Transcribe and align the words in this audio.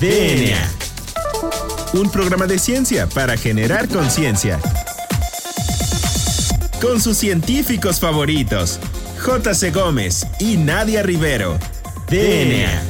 DNA. 0.00 0.56
Un 1.94 2.08
programa 2.08 2.46
de 2.46 2.60
ciencia 2.60 3.08
para 3.08 3.36
generar 3.36 3.88
conciencia. 3.88 4.60
Con 6.80 7.00
sus 7.00 7.16
científicos 7.16 7.98
favoritos, 7.98 8.78
J.C. 9.18 9.72
Gómez 9.72 10.24
y 10.38 10.56
Nadia 10.56 11.02
Rivero. 11.02 11.58
DNA. 12.08 12.80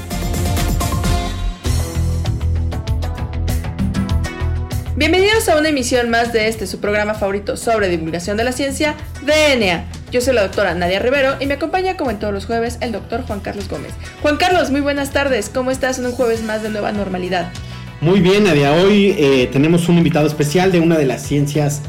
Bienvenidos 4.96 5.48
a 5.48 5.56
una 5.56 5.70
emisión 5.70 6.10
más 6.10 6.34
de 6.34 6.48
este, 6.48 6.66
su 6.66 6.78
programa 6.78 7.14
favorito 7.14 7.56
sobre 7.56 7.88
divulgación 7.88 8.36
de 8.36 8.44
la 8.44 8.52
ciencia, 8.52 8.94
DNA. 9.22 9.97
Yo 10.10 10.20
soy 10.22 10.34
la 10.34 10.42
doctora 10.42 10.74
Nadia 10.74 11.00
Rivero 11.00 11.36
y 11.38 11.46
me 11.46 11.54
acompaña 11.54 11.96
como 11.96 12.10
en 12.10 12.18
todos 12.18 12.32
los 12.32 12.46
jueves 12.46 12.78
el 12.80 12.92
doctor 12.92 13.22
Juan 13.26 13.40
Carlos 13.40 13.68
Gómez. 13.68 13.92
Juan 14.22 14.36
Carlos, 14.38 14.70
muy 14.70 14.80
buenas 14.80 15.12
tardes. 15.12 15.50
¿Cómo 15.52 15.70
estás 15.70 15.98
en 15.98 16.06
un 16.06 16.12
jueves 16.12 16.42
más 16.42 16.62
de 16.62 16.70
nueva 16.70 16.92
normalidad? 16.92 17.52
Muy 18.00 18.20
bien, 18.20 18.44
Nadia. 18.44 18.72
Hoy 18.72 19.14
eh, 19.18 19.48
tenemos 19.52 19.88
un 19.88 19.98
invitado 19.98 20.26
especial 20.26 20.72
de 20.72 20.80
una 20.80 20.96
de 20.96 21.04
las 21.04 21.22
ciencias, 21.22 21.82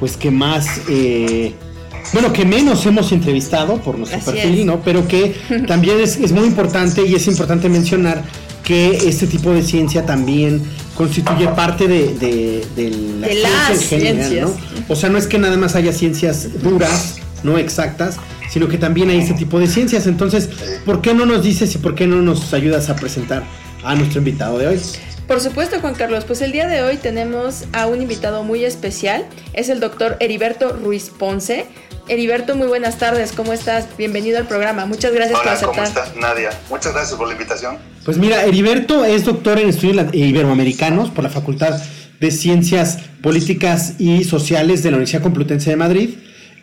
pues 0.00 0.16
que 0.16 0.32
más, 0.32 0.80
eh, 0.88 1.54
bueno, 2.12 2.32
que 2.32 2.44
menos 2.44 2.84
hemos 2.86 3.12
entrevistado 3.12 3.80
por 3.80 3.96
nuestro 3.98 4.18
Así 4.18 4.30
perfil, 4.32 4.60
es. 4.60 4.66
¿no? 4.66 4.80
Pero 4.82 5.06
que 5.06 5.36
también 5.68 6.00
es, 6.00 6.16
es 6.16 6.32
muy 6.32 6.46
importante 6.48 7.06
y 7.06 7.14
es 7.14 7.26
importante 7.28 7.68
mencionar 7.68 8.24
que 8.64 8.96
este 9.08 9.26
tipo 9.28 9.52
de 9.52 9.62
ciencia 9.62 10.04
también 10.04 10.60
constituye 10.96 11.46
parte 11.48 11.86
de, 11.86 12.14
de- 12.14 12.66
de 12.74 12.90
la 12.90 13.26
De 13.28 13.34
ciencia 13.34 13.48
las 13.68 13.70
en 13.70 13.88
general, 13.88 14.28
ciencias. 14.28 14.48
¿no? 14.48 14.84
O 14.88 14.96
sea, 14.96 15.08
no 15.08 15.18
es 15.18 15.26
que 15.28 15.38
nada 15.38 15.56
más 15.56 15.76
haya 15.76 15.92
ciencias 15.92 16.60
duras, 16.62 17.19
no 17.42 17.58
exactas, 17.58 18.16
sino 18.50 18.68
que 18.68 18.78
también 18.78 19.10
hay 19.10 19.18
este 19.18 19.34
tipo 19.34 19.58
de 19.58 19.66
ciencias. 19.66 20.06
Entonces, 20.06 20.48
¿por 20.84 21.00
qué 21.00 21.14
no 21.14 21.26
nos 21.26 21.42
dices 21.42 21.74
y 21.74 21.78
por 21.78 21.94
qué 21.94 22.06
no 22.06 22.16
nos 22.22 22.52
ayudas 22.52 22.90
a 22.90 22.96
presentar 22.96 23.42
a 23.84 23.94
nuestro 23.94 24.18
invitado 24.18 24.58
de 24.58 24.66
hoy? 24.68 24.80
Por 25.26 25.40
supuesto, 25.40 25.78
Juan 25.80 25.94
Carlos, 25.94 26.24
pues 26.24 26.42
el 26.42 26.50
día 26.50 26.66
de 26.66 26.82
hoy 26.82 26.96
tenemos 26.96 27.64
a 27.72 27.86
un 27.86 28.02
invitado 28.02 28.42
muy 28.42 28.64
especial. 28.64 29.26
Es 29.52 29.68
el 29.68 29.78
doctor 29.78 30.16
Heriberto 30.18 30.72
Ruiz 30.72 31.10
Ponce. 31.16 31.66
Heriberto, 32.08 32.56
muy 32.56 32.66
buenas 32.66 32.98
tardes. 32.98 33.30
¿Cómo 33.30 33.52
estás? 33.52 33.86
Bienvenido 33.96 34.38
al 34.38 34.48
programa. 34.48 34.86
Muchas 34.86 35.12
gracias 35.12 35.38
Hola, 35.40 35.54
por 35.54 35.68
¿cómo 35.68 35.82
aceptar. 35.82 36.06
estás, 36.06 36.20
Nadia? 36.20 36.50
Muchas 36.68 36.92
gracias 36.92 37.16
por 37.16 37.28
la 37.28 37.34
invitación. 37.34 37.78
Pues 38.04 38.18
mira, 38.18 38.44
Heriberto 38.44 39.04
es 39.04 39.24
doctor 39.24 39.60
en 39.60 39.68
estudios 39.68 40.12
iberoamericanos 40.12 41.10
por 41.10 41.22
la 41.22 41.30
Facultad 41.30 41.80
de 42.18 42.30
Ciencias 42.32 42.98
Políticas 43.22 43.94
y 44.00 44.24
Sociales 44.24 44.82
de 44.82 44.90
la 44.90 44.96
Universidad 44.96 45.22
Complutense 45.22 45.70
de 45.70 45.76
Madrid. 45.76 46.10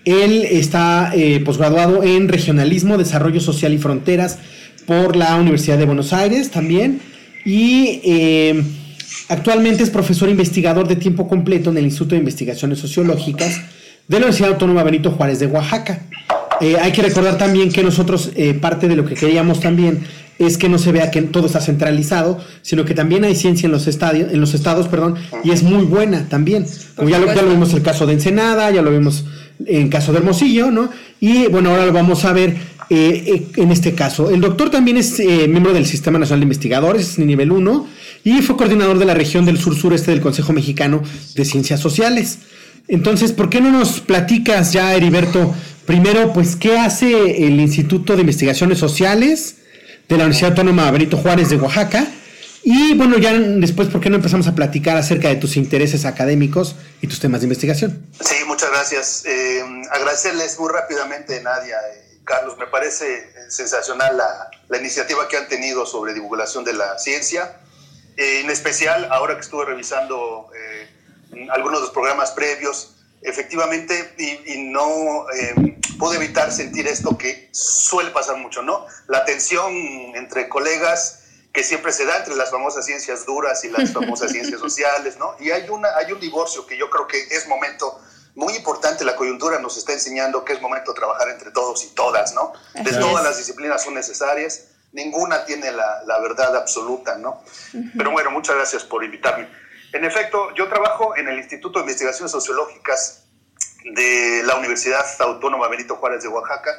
Él 0.07 0.45
está 0.49 1.11
eh, 1.13 1.41
posgraduado 1.41 2.01
en 2.01 2.29
Regionalismo, 2.29 2.97
Desarrollo 2.97 3.41
Social 3.41 3.73
y 3.73 3.77
Fronteras 3.77 4.39
por 4.85 5.17
la 5.17 5.35
Universidad 5.35 5.77
de 5.77 5.85
Buenos 5.85 6.13
Aires 6.13 6.49
también. 6.49 7.01
Y 7.43 7.99
eh, 8.05 8.63
actualmente 9.27 9.83
es 9.83 9.89
profesor 9.89 10.29
investigador 10.29 10.87
de 10.87 10.95
tiempo 10.95 11.27
completo 11.27 11.71
en 11.71 11.77
el 11.77 11.83
Instituto 11.83 12.15
de 12.15 12.19
Investigaciones 12.19 12.79
Sociológicas 12.79 13.57
de 14.07 14.19
la 14.19 14.27
Universidad 14.27 14.51
Autónoma 14.51 14.83
Benito 14.83 15.11
Juárez 15.11 15.39
de 15.39 15.47
Oaxaca. 15.47 16.01
Eh, 16.61 16.77
hay 16.81 16.93
que 16.93 17.01
recordar 17.01 17.37
también 17.37 17.69
que 17.69 17.83
nosotros, 17.83 18.31
eh, 18.35 18.53
parte 18.53 18.87
de 18.87 18.95
lo 18.95 19.05
que 19.05 19.13
queríamos 19.13 19.59
también 19.59 20.05
es 20.39 20.57
que 20.57 20.69
no 20.69 20.77
se 20.77 20.91
vea 20.91 21.11
que 21.11 21.21
todo 21.23 21.47
está 21.47 21.59
centralizado, 21.59 22.39
sino 22.61 22.85
que 22.85 22.93
también 22.93 23.25
hay 23.25 23.35
ciencia 23.35 23.65
en 23.65 23.73
los, 23.73 23.87
estadios, 23.87 24.31
en 24.31 24.39
los 24.39 24.53
estados, 24.53 24.87
perdón, 24.87 25.15
y 25.43 25.51
es 25.51 25.63
muy 25.63 25.83
buena 25.83 26.29
también. 26.29 26.65
Como 26.95 27.09
ya 27.09 27.19
lo, 27.19 27.27
ya 27.33 27.41
lo 27.41 27.49
vimos 27.49 27.73
el 27.73 27.81
caso 27.81 28.05
de 28.05 28.13
Ensenada, 28.13 28.71
ya 28.71 28.81
lo 28.81 28.91
vimos 28.91 29.25
en 29.65 29.89
caso 29.89 30.11
de 30.11 30.19
Hermosillo, 30.19 30.71
¿no? 30.71 30.89
Y 31.19 31.47
bueno, 31.47 31.71
ahora 31.71 31.85
lo 31.85 31.93
vamos 31.93 32.25
a 32.25 32.33
ver 32.33 32.55
eh, 32.89 33.23
eh, 33.27 33.47
en 33.57 33.71
este 33.71 33.93
caso. 33.93 34.29
El 34.29 34.41
doctor 34.41 34.69
también 34.69 34.97
es 34.97 35.19
eh, 35.19 35.47
miembro 35.47 35.73
del 35.73 35.85
Sistema 35.85 36.19
Nacional 36.19 36.41
de 36.41 36.45
Investigadores, 36.45 37.09
es 37.09 37.19
nivel 37.19 37.51
1, 37.51 37.87
y 38.23 38.41
fue 38.41 38.55
coordinador 38.55 38.97
de 38.97 39.05
la 39.05 39.13
región 39.13 39.45
del 39.45 39.57
sur-sureste 39.57 40.11
del 40.11 40.21
Consejo 40.21 40.53
Mexicano 40.53 41.03
de 41.35 41.45
Ciencias 41.45 41.79
Sociales. 41.79 42.39
Entonces, 42.87 43.33
¿por 43.33 43.49
qué 43.49 43.59
no 43.59 43.71
nos 43.71 43.99
platicas 43.99 44.71
ya, 44.71 44.95
Heriberto? 44.95 45.53
Primero, 45.85 46.31
pues, 46.33 46.55
¿qué 46.55 46.77
hace 46.77 47.45
el 47.45 47.59
Instituto 47.59 48.15
de 48.15 48.21
Investigaciones 48.21 48.77
Sociales 48.77 49.57
de 50.07 50.17
la 50.17 50.23
Universidad 50.23 50.51
Autónoma 50.51 50.89
Benito 50.91 51.17
Juárez 51.17 51.49
de 51.49 51.57
Oaxaca? 51.57 52.07
Y 52.69 52.95
bueno, 52.95 53.17
ya 53.17 53.31
después, 53.31 53.87
¿por 53.87 54.01
qué 54.01 54.09
no 54.09 54.17
empezamos 54.17 54.45
a 54.45 54.53
platicar 54.53 54.97
acerca 54.97 55.29
de 55.29 55.37
tus 55.37 55.55
intereses 55.55 56.03
académicos 56.03 56.75
y 56.99 57.07
tus 57.07 57.21
temas 57.21 57.39
de 57.39 57.45
investigación? 57.45 58.05
Sí, 58.19 58.35
muchas 58.45 58.69
gracias. 58.71 59.23
Eh, 59.25 59.63
agradecerles 59.89 60.59
muy 60.59 60.69
rápidamente, 60.73 61.41
Nadia 61.41 61.77
y 61.95 62.25
Carlos. 62.25 62.57
Me 62.57 62.67
parece 62.67 63.19
eh, 63.19 63.25
sensacional 63.47 64.17
la, 64.17 64.49
la 64.67 64.77
iniciativa 64.79 65.29
que 65.29 65.37
han 65.37 65.47
tenido 65.47 65.85
sobre 65.85 66.13
divulgación 66.13 66.65
de 66.65 66.73
la 66.73 66.99
ciencia. 66.99 67.57
Eh, 68.17 68.41
en 68.41 68.49
especial, 68.49 69.07
ahora 69.11 69.35
que 69.35 69.43
estuve 69.43 69.63
revisando 69.63 70.49
eh, 70.53 71.49
algunos 71.51 71.79
de 71.79 71.85
los 71.85 71.91
programas 71.91 72.31
previos, 72.31 72.95
efectivamente, 73.21 74.13
y, 74.17 74.55
y 74.55 74.63
no 74.63 75.25
eh, 75.33 75.77
pude 75.97 76.17
evitar 76.17 76.51
sentir 76.51 76.85
esto 76.85 77.17
que 77.17 77.47
suele 77.53 78.09
pasar 78.09 78.35
mucho, 78.35 78.61
¿no? 78.61 78.87
La 79.07 79.23
tensión 79.23 79.71
entre 80.15 80.49
colegas 80.49 81.21
que 81.53 81.63
siempre 81.63 81.91
se 81.91 82.05
da 82.05 82.17
entre 82.17 82.35
las 82.35 82.51
famosas 82.51 82.85
ciencias 82.85 83.25
duras 83.25 83.63
y 83.63 83.69
las 83.69 83.91
famosas 83.91 84.31
ciencias 84.31 84.59
sociales, 84.59 85.17
¿no? 85.17 85.35
Y 85.39 85.51
hay, 85.51 85.67
una, 85.69 85.89
hay 85.95 86.11
un 86.11 86.19
divorcio 86.19 86.65
que 86.67 86.77
yo 86.77 86.89
creo 86.89 87.07
que 87.07 87.19
es 87.19 87.47
momento 87.47 87.99
muy 88.35 88.55
importante, 88.55 89.03
la 89.03 89.15
coyuntura 89.15 89.59
nos 89.59 89.77
está 89.77 89.93
enseñando 89.93 90.45
que 90.45 90.53
es 90.53 90.61
momento 90.61 90.91
de 90.91 90.99
trabajar 90.99 91.29
entre 91.29 91.49
todos 91.51 91.83
y 91.83 91.87
todas, 91.95 92.33
¿no? 92.33 92.53
De 92.75 92.91
Así 92.91 92.99
todas 92.99 93.21
es. 93.21 93.23
las 93.23 93.37
disciplinas 93.37 93.83
son 93.83 93.95
necesarias, 93.95 94.65
ninguna 94.91 95.43
tiene 95.45 95.71
la, 95.71 96.03
la 96.05 96.19
verdad 96.19 96.55
absoluta, 96.55 97.17
¿no? 97.17 97.41
Pero 97.97 98.11
bueno, 98.11 98.29
muchas 98.29 98.55
gracias 98.55 98.83
por 98.83 99.03
invitarme. 99.03 99.49
En 99.93 100.05
efecto, 100.05 100.53
yo 100.53 100.67
trabajo 100.67 101.15
en 101.17 101.27
el 101.27 101.39
Instituto 101.39 101.79
de 101.79 101.85
Investigaciones 101.85 102.31
Sociológicas 102.31 103.23
de 103.95 104.43
la 104.45 104.55
Universidad 104.55 105.05
Autónoma 105.19 105.67
Benito 105.69 105.95
Juárez 105.95 106.21
de 106.21 106.27
Oaxaca, 106.27 106.71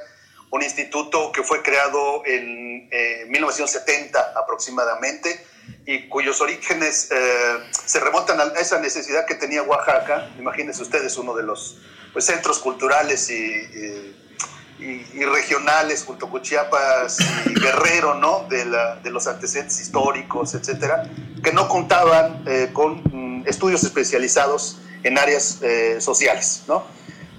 un 0.51 0.63
instituto 0.63 1.31
que 1.33 1.43
fue 1.43 1.63
creado 1.63 2.23
en 2.25 2.89
eh, 2.91 3.27
1970 3.29 4.33
aproximadamente 4.37 5.45
y 5.87 6.09
cuyos 6.09 6.41
orígenes 6.41 7.11
eh, 7.11 7.57
se 7.87 8.01
remontan 8.01 8.41
a 8.41 8.45
esa 8.61 8.79
necesidad 8.81 9.27
que 9.27 9.35
tenía 9.35 9.63
Oaxaca. 9.63 10.31
Imagínense 10.39 10.83
ustedes 10.83 11.17
uno 11.17 11.35
de 11.35 11.43
los 11.43 11.79
pues, 12.13 12.27
centros 12.27 12.59
culturales 12.59 13.31
y, 13.31 14.15
regionales 15.25 16.05
junto 16.05 16.31
con 16.31 16.41
Chiapas 16.41 17.19
y 17.47 17.61
Guerrero, 17.61 18.15
¿no? 18.15 18.47
De, 18.49 18.65
los 19.11 19.27
antecedentes 19.27 19.81
históricos, 19.81 20.55
etcétera, 20.55 21.11
que 21.43 21.53
no 21.53 21.69
contaban 21.69 22.45
eh, 22.47 22.71
con 22.73 23.03
mm, 23.03 23.47
estudios 23.47 23.83
especializados 23.83 24.79
en 25.03 25.19
áreas 25.19 25.59
eh, 25.63 26.01
sociales, 26.01 26.63
¿no? 26.69 26.85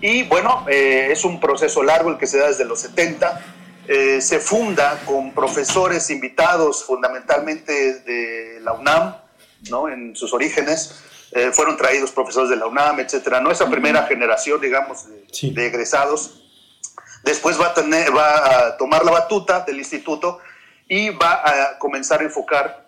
Y 0.02 0.24
bueno, 0.24 0.66
eh, 0.70 1.10
es 1.12 1.24
un 1.26 1.40
proceso 1.40 1.84
largo 1.84 2.10
el 2.10 2.18
que 2.18 2.28
se 2.28 2.38
da 2.38 2.48
desde 2.48 2.66
los 2.66 2.80
70. 2.82 3.42
eh, 3.92 4.22
se 4.22 4.40
funda 4.40 5.02
con 5.06 5.34
profesores 5.34 6.12
invitados 6.12 6.84
fundamentalmente 6.86 8.00
de 8.02 8.59
la 8.62 8.74
UNAM, 8.74 9.16
¿no? 9.72 9.90
En 9.90 10.16
sus 10.16 10.32
orígenes. 10.34 10.96
eh, 11.32 11.52
fueron 11.52 11.78
traídos 11.78 12.12
profesores 12.12 12.50
de 12.50 12.56
la 12.56 12.66
UNAM, 12.68 13.00
etcétera, 13.02 13.40
¿no? 13.40 13.52
Esa 13.52 13.70
primera 13.70 14.04
generación, 14.08 14.59
digamos, 14.62 15.08
de, 15.09 15.26
Sí. 15.32 15.52
de 15.52 15.68
egresados. 15.68 16.42
Después 17.24 17.59
va 17.59 17.68
a, 17.68 17.74
tener, 17.76 18.16
va 18.16 18.68
a 18.68 18.78
tomar 18.78 19.04
la 19.06 19.12
batuta 19.12 19.62
del 19.62 19.78
instituto 19.78 20.40
y 20.88 21.09
va 21.12 21.44
a 21.46 21.78
comenzar 21.78 22.22
a 22.22 22.24
enfocar 22.24 22.88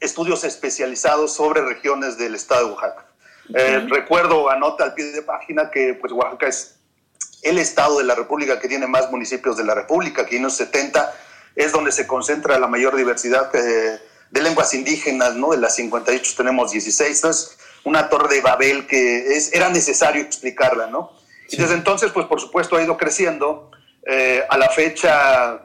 estudios 0.00 0.44
especializados 0.44 1.34
sobre 1.34 1.60
regiones 1.62 2.16
del 2.18 2.34
estado 2.34 2.66
de 2.66 2.72
Oaxaca. 2.72 3.05
Eh, 3.54 3.86
recuerdo, 3.88 4.50
anota 4.50 4.84
al 4.84 4.94
pie 4.94 5.06
de 5.06 5.22
página 5.22 5.70
que 5.70 5.94
pues, 5.94 6.12
Oaxaca 6.12 6.48
es 6.48 6.76
el 7.42 7.58
estado 7.58 7.98
de 7.98 8.04
la 8.04 8.14
República 8.14 8.58
que 8.58 8.68
tiene 8.68 8.86
más 8.86 9.10
municipios 9.10 9.56
de 9.56 9.64
la 9.64 9.74
República, 9.74 10.26
que 10.26 10.36
en 10.36 10.42
los 10.42 10.56
70 10.56 11.14
es 11.54 11.72
donde 11.72 11.92
se 11.92 12.06
concentra 12.06 12.58
la 12.58 12.66
mayor 12.66 12.96
diversidad 12.96 13.54
eh, 13.54 14.00
de 14.30 14.42
lenguas 14.42 14.74
indígenas, 14.74 15.34
¿no? 15.34 15.50
De 15.50 15.58
las 15.58 15.76
58 15.76 16.34
tenemos 16.36 16.72
16, 16.72 17.16
entonces 17.16 17.58
una 17.84 18.08
torre 18.08 18.34
de 18.34 18.40
Babel 18.40 18.86
que 18.86 19.36
es, 19.36 19.52
era 19.52 19.68
necesario 19.68 20.22
explicarla, 20.22 20.88
¿no? 20.88 21.12
Y 21.48 21.56
desde 21.56 21.74
entonces, 21.74 22.10
pues 22.10 22.26
por 22.26 22.40
supuesto 22.40 22.76
ha 22.76 22.82
ido 22.82 22.96
creciendo. 22.96 23.70
Eh, 24.04 24.44
a 24.48 24.56
la 24.56 24.68
fecha, 24.68 25.60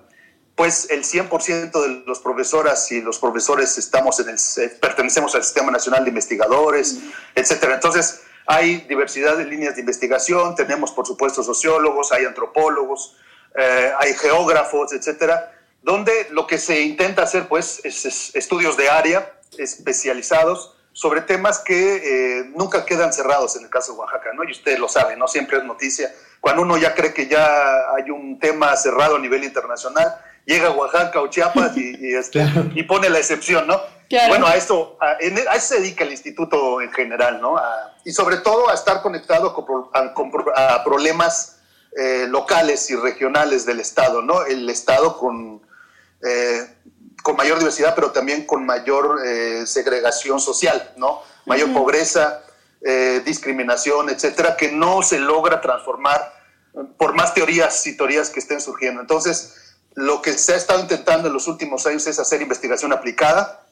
pues 0.56 0.90
el 0.90 1.04
100% 1.04 1.72
de 1.72 2.04
los 2.06 2.20
profesoras 2.20 2.92
y 2.92 3.02
los 3.02 3.20
profesores 3.20 3.78
estamos 3.78 4.20
en 4.20 4.30
el, 4.30 4.36
eh, 4.36 4.70
pertenecemos 4.82 5.34
al 5.36 5.44
Sistema 5.44 5.72
Nacional 5.72 6.04
de 6.04 6.10
Investigadores, 6.10 6.98
etcétera. 7.36 7.76
Entonces, 7.76 8.22
hay 8.46 8.78
diversidad 8.82 9.38
de 9.38 9.46
líneas 9.46 9.76
de 9.76 9.82
investigación, 9.82 10.56
tenemos 10.56 10.92
por 10.92 11.08
supuesto 11.08 11.44
sociólogos, 11.44 12.12
hay 12.12 12.26
antropólogos, 12.26 13.16
eh, 13.56 13.92
hay 13.98 14.14
geógrafos, 14.14 14.94
etcétera, 14.94 15.58
donde 15.82 16.28
lo 16.32 16.48
que 16.48 16.58
se 16.58 16.82
intenta 16.82 17.24
hacer 17.24 17.48
pues 17.48 17.82
es, 17.84 18.06
es 18.06 18.36
estudios 18.36 18.78
de 18.78 18.90
área 18.90 19.34
especializados 19.58 20.76
sobre 20.94 21.22
temas 21.22 21.60
que 21.60 22.40
eh, 22.40 22.52
nunca 22.56 22.86
quedan 22.86 23.14
cerrados 23.14 23.56
en 23.56 23.64
el 23.64 23.70
caso 23.70 23.94
de 23.94 24.00
Oaxaca, 24.00 24.32
¿no? 24.34 24.44
Y 24.44 24.52
ustedes 24.52 24.80
lo 24.80 24.90
saben, 24.90 25.18
¿no? 25.20 25.28
Siempre 25.28 25.58
es 25.58 25.64
noticia. 25.64 26.14
Cuando 26.40 26.64
uno 26.64 26.78
ya 26.78 26.94
cree 26.94 27.14
que 27.14 27.28
ya 27.28 27.94
hay 27.96 28.10
un 28.10 28.40
tema 28.40 28.76
cerrado 28.76 29.16
a 29.16 29.20
nivel 29.20 29.44
internacional, 29.44 30.14
llega 30.46 30.68
a 30.68 30.72
Oaxaca 30.72 31.22
o 31.22 31.28
Chiapas 31.28 31.76
y, 31.78 32.16
este, 32.16 32.46
y 32.76 32.84
pone 32.84 33.10
la 33.10 33.20
excepción, 33.20 33.68
¿no? 33.68 33.80
Bueno, 34.28 34.46
a 34.46 34.56
eso, 34.56 34.98
a, 35.00 35.14
eso 35.14 35.68
se 35.68 35.80
dedica 35.80 36.04
el 36.04 36.12
instituto 36.12 36.82
en 36.82 36.92
general, 36.92 37.40
¿no? 37.42 37.56
y 38.04 38.12
sobre 38.12 38.38
todo 38.38 38.70
a 38.70 38.74
estar 38.74 39.02
conectado 39.02 39.54
con, 39.54 39.90
a, 40.56 40.84
problemas 40.84 41.58
eh, 41.98 42.26
locales 42.28 42.90
y 42.90 42.96
regionales 42.96 43.66
del 43.66 43.80
Estado, 43.80 44.22
¿no? 44.22 44.44
El 44.46 44.70
Estado 44.70 45.18
con, 45.18 45.62
eh, 46.24 46.68
con 47.24 47.36
mayor 47.36 47.60
diversidad, 47.60 47.94
pero 47.96 48.12
también 48.12 48.46
con 48.46 48.66
mayor 48.66 49.20
eh, 49.26 49.66
segregación 49.66 50.40
social, 50.40 50.94
¿no? 50.98 51.22
Mayor 51.46 51.72
pobreza, 51.74 52.44
discriminación, 53.26 54.10
etcétera, 54.10 54.58
que 54.58 54.72
no 54.72 55.04
se 55.04 55.20
logra 55.20 55.62
transformar 55.62 56.34
por 56.98 57.14
más 57.14 57.34
teorías 57.34 57.86
y 57.86 57.96
teorías 57.96 58.30
que 58.30 58.40
estén 58.40 58.60
surgiendo. 58.60 59.02
Entonces, 59.02 59.61
lo 59.96 60.22
que 60.22 60.34
se 60.34 60.54
ha 60.54 60.56
estado 60.56 60.80
intentando 60.80 61.28
en 61.28 61.34
los 61.34 61.48
últimos 61.48 61.86
años 61.86 62.08
es 62.08 62.20
hacer 62.20 62.42
investigación 62.42 62.94
aplicada, 62.94 63.64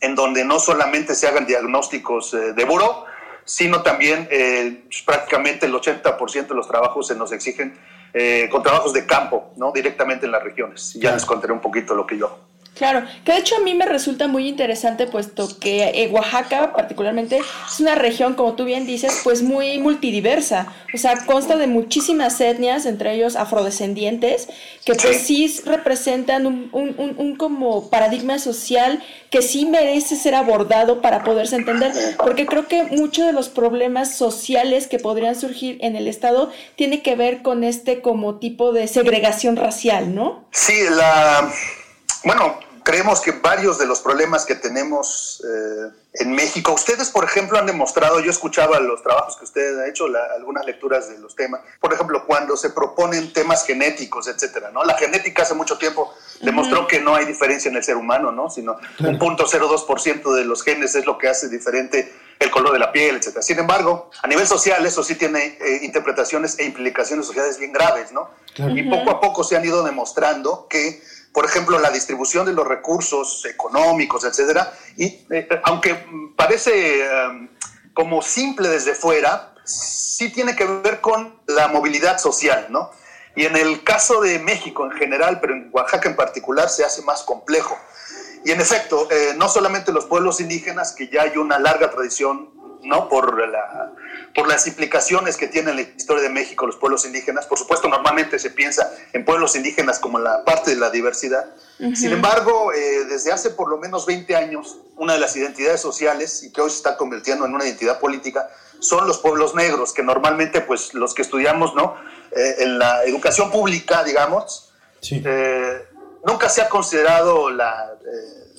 en 0.00 0.14
donde 0.14 0.44
no 0.44 0.58
solamente 0.58 1.14
se 1.14 1.26
hagan 1.26 1.46
diagnósticos 1.46 2.34
eh, 2.34 2.52
de 2.52 2.64
buró, 2.64 3.06
sino 3.44 3.82
también 3.82 4.28
eh, 4.30 4.84
prácticamente 5.04 5.66
el 5.66 5.72
80% 5.74 6.48
de 6.48 6.54
los 6.54 6.68
trabajos 6.68 7.06
se 7.08 7.14
nos 7.14 7.32
exigen 7.32 7.78
eh, 8.12 8.48
con 8.50 8.62
trabajos 8.62 8.92
de 8.92 9.06
campo, 9.06 9.52
¿no? 9.56 9.72
directamente 9.72 10.26
en 10.26 10.32
las 10.32 10.42
regiones. 10.42 10.92
Ya 10.94 11.12
les 11.12 11.24
contaré 11.24 11.52
un 11.52 11.60
poquito 11.60 11.94
lo 11.94 12.06
que 12.06 12.18
yo 12.18 12.38
Claro, 12.74 13.06
que 13.24 13.32
de 13.32 13.38
hecho 13.38 13.56
a 13.56 13.60
mí 13.60 13.74
me 13.74 13.84
resulta 13.84 14.28
muy 14.28 14.48
interesante 14.48 15.06
puesto 15.06 15.58
que 15.58 15.84
eh, 15.84 16.08
Oaxaca 16.10 16.72
particularmente 16.72 17.38
es 17.38 17.80
una 17.80 17.94
región, 17.94 18.32
como 18.32 18.54
tú 18.54 18.64
bien 18.64 18.86
dices, 18.86 19.20
pues 19.24 19.42
muy 19.42 19.78
multidiversa. 19.78 20.72
O 20.94 20.98
sea, 20.98 21.26
consta 21.26 21.56
de 21.56 21.66
muchísimas 21.66 22.40
etnias, 22.40 22.86
entre 22.86 23.14
ellos 23.14 23.36
afrodescendientes, 23.36 24.48
que 24.86 24.94
pues 24.94 25.18
sí 25.20 25.54
representan 25.66 26.46
un, 26.46 26.70
un, 26.72 27.14
un, 27.18 27.36
como 27.36 27.90
paradigma 27.90 28.38
social 28.38 29.02
que 29.28 29.42
sí 29.42 29.66
merece 29.66 30.16
ser 30.16 30.34
abordado 30.34 31.02
para 31.02 31.24
poderse 31.24 31.56
entender. 31.56 31.92
Porque 32.16 32.46
creo 32.46 32.68
que 32.68 32.84
muchos 32.84 33.26
de 33.26 33.32
los 33.32 33.50
problemas 33.50 34.14
sociales 34.14 34.86
que 34.86 34.98
podrían 34.98 35.34
surgir 35.34 35.76
en 35.82 35.94
el 35.94 36.08
Estado 36.08 36.50
tiene 36.76 37.02
que 37.02 37.16
ver 37.16 37.42
con 37.42 37.64
este 37.64 38.00
como 38.00 38.36
tipo 38.38 38.72
de 38.72 38.88
segregación 38.88 39.56
racial, 39.56 40.14
¿no? 40.14 40.46
Sí, 40.52 40.74
la 40.90 41.52
bueno, 42.24 42.58
creemos 42.82 43.20
que 43.20 43.32
varios 43.32 43.78
de 43.78 43.86
los 43.86 44.00
problemas 44.00 44.44
que 44.44 44.54
tenemos 44.54 45.42
eh, 45.44 45.90
en 46.14 46.32
México, 46.32 46.72
ustedes, 46.72 47.10
por 47.10 47.24
ejemplo, 47.24 47.58
han 47.58 47.66
demostrado, 47.66 48.20
yo 48.20 48.30
escuchaba 48.30 48.80
los 48.80 49.02
trabajos 49.02 49.36
que 49.36 49.44
ustedes 49.44 49.78
han 49.78 49.88
hecho, 49.88 50.06
algunas 50.34 50.66
lecturas 50.66 51.08
de 51.08 51.18
los 51.18 51.34
temas, 51.34 51.62
por 51.80 51.92
ejemplo, 51.92 52.26
cuando 52.26 52.56
se 52.56 52.70
proponen 52.70 53.32
temas 53.32 53.64
genéticos, 53.64 54.28
etcétera, 54.28 54.70
¿no? 54.70 54.84
La 54.84 54.94
genética 54.94 55.42
hace 55.42 55.54
mucho 55.54 55.78
tiempo 55.78 56.12
demostró 56.40 56.86
que 56.86 57.00
no 57.00 57.14
hay 57.14 57.24
diferencia 57.24 57.70
en 57.70 57.76
el 57.76 57.84
ser 57.84 57.96
humano, 57.96 58.32
¿no? 58.32 58.50
Sino 58.50 58.76
un 59.00 59.18
punto 59.18 59.46
0,2% 59.46 60.34
de 60.34 60.44
los 60.44 60.62
genes 60.62 60.94
es 60.94 61.06
lo 61.06 61.16
que 61.16 61.28
hace 61.28 61.48
diferente 61.48 62.12
el 62.38 62.50
color 62.50 62.72
de 62.72 62.80
la 62.80 62.90
piel, 62.90 63.16
etcétera. 63.16 63.42
Sin 63.42 63.58
embargo, 63.58 64.10
a 64.20 64.26
nivel 64.26 64.46
social 64.46 64.84
eso 64.84 65.02
sí 65.04 65.14
tiene 65.14 65.56
eh, 65.60 65.78
interpretaciones 65.82 66.58
e 66.58 66.64
implicaciones 66.64 67.24
sociales 67.24 67.58
bien 67.58 67.72
graves, 67.72 68.12
¿no? 68.12 68.30
Y 68.56 68.82
poco 68.82 69.10
a 69.10 69.20
poco 69.20 69.44
se 69.44 69.56
han 69.56 69.64
ido 69.64 69.82
demostrando 69.82 70.66
que 70.68 71.00
por 71.32 71.44
ejemplo, 71.44 71.78
la 71.78 71.90
distribución 71.90 72.46
de 72.46 72.52
los 72.52 72.66
recursos 72.66 73.44
económicos, 73.46 74.24
etcétera. 74.24 74.72
Y 74.96 75.26
eh, 75.30 75.48
aunque 75.64 76.04
parece 76.36 77.04
em, 77.04 77.48
como 77.94 78.22
simple 78.22 78.68
desde 78.68 78.94
fuera, 78.94 79.54
sí 79.64 80.30
tiene 80.30 80.54
que 80.54 80.64
ver 80.64 81.00
con 81.00 81.40
la 81.46 81.68
movilidad 81.68 82.18
social, 82.18 82.66
¿no? 82.70 82.90
Y 83.34 83.46
en 83.46 83.56
el 83.56 83.82
caso 83.82 84.20
de 84.20 84.38
México 84.38 84.84
en 84.84 84.92
general, 84.92 85.40
pero 85.40 85.54
en 85.54 85.70
Oaxaca 85.72 86.08
en 86.08 86.16
particular, 86.16 86.68
se 86.68 86.84
hace 86.84 87.00
más 87.02 87.22
complejo. 87.22 87.78
Y 88.44 88.50
en 88.50 88.60
efecto, 88.60 89.08
eh, 89.10 89.34
no 89.36 89.48
solamente 89.48 89.92
los 89.92 90.04
pueblos 90.04 90.40
indígenas, 90.40 90.92
que 90.92 91.08
ya 91.08 91.22
hay 91.22 91.38
una 91.38 91.58
larga 91.58 91.90
tradición 91.90 92.50
¿no? 92.82 93.08
Por, 93.08 93.48
la, 93.48 93.92
por 94.34 94.48
las 94.48 94.66
implicaciones 94.66 95.36
que 95.36 95.46
tiene 95.46 95.70
en 95.70 95.76
la 95.76 95.82
historia 95.82 96.22
de 96.22 96.28
México 96.28 96.66
los 96.66 96.76
pueblos 96.76 97.04
indígenas. 97.04 97.46
Por 97.46 97.58
supuesto, 97.58 97.88
normalmente 97.88 98.38
se 98.38 98.50
piensa 98.50 98.90
en 99.12 99.24
pueblos 99.24 99.56
indígenas 99.56 99.98
como 99.98 100.18
la 100.18 100.44
parte 100.44 100.70
de 100.70 100.76
la 100.76 100.90
diversidad. 100.90 101.46
Sin 101.94 102.12
embargo, 102.12 102.72
eh, 102.72 103.04
desde 103.08 103.32
hace 103.32 103.50
por 103.50 103.68
lo 103.68 103.78
menos 103.78 104.06
20 104.06 104.36
años, 104.36 104.78
una 104.96 105.14
de 105.14 105.18
las 105.18 105.34
identidades 105.36 105.80
sociales 105.80 106.44
y 106.44 106.52
que 106.52 106.60
hoy 106.60 106.70
se 106.70 106.76
está 106.76 106.96
convirtiendo 106.96 107.44
en 107.44 107.54
una 107.54 107.64
identidad 107.64 107.98
política 107.98 108.48
son 108.78 109.06
los 109.06 109.18
pueblos 109.18 109.54
negros, 109.54 109.92
que 109.92 110.02
normalmente 110.02 110.60
pues 110.60 110.94
los 110.94 111.14
que 111.14 111.22
estudiamos 111.22 111.74
¿no? 111.74 111.96
Eh, 112.36 112.56
en 112.60 112.78
la 112.78 113.04
educación 113.04 113.50
pública, 113.50 114.04
digamos, 114.04 114.72
eh, 115.10 115.86
nunca 116.24 116.48
se 116.48 116.62
ha 116.62 116.68
considerado 116.68 117.50
la 117.50 117.92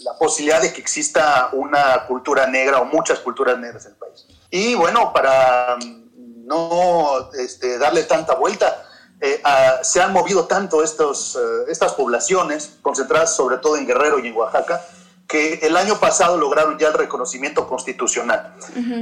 la 0.03 0.17
posibilidad 0.17 0.61
de 0.61 0.73
que 0.73 0.81
exista 0.81 1.49
una 1.53 2.05
cultura 2.07 2.45
negra 2.47 2.79
o 2.79 2.85
muchas 2.85 3.19
culturas 3.19 3.57
negras 3.57 3.85
en 3.85 3.91
el 3.91 3.97
país. 3.97 4.25
Y 4.49 4.75
bueno, 4.75 5.11
para 5.13 5.77
mm, 5.77 6.45
no 6.45 7.31
este, 7.33 7.77
darle 7.77 8.03
tanta 8.03 8.35
vuelta, 8.35 8.85
eh, 9.19 9.41
se 9.83 10.01
han 10.01 10.11
movido 10.11 10.45
tanto 10.45 10.83
estos, 10.83 11.35
eh, 11.35 11.39
estas 11.69 11.93
poblaciones, 11.93 12.77
concentradas 12.81 13.35
sobre 13.35 13.57
todo 13.57 13.77
en 13.77 13.87
Guerrero 13.87 14.19
y 14.19 14.27
en 14.27 14.35
Oaxaca, 14.35 14.85
que 15.27 15.55
el 15.63 15.77
año 15.77 15.99
pasado 15.99 16.37
lograron 16.37 16.77
ya 16.77 16.89
el 16.89 16.93
reconocimiento 16.93 17.67
constitucional. 17.67 18.53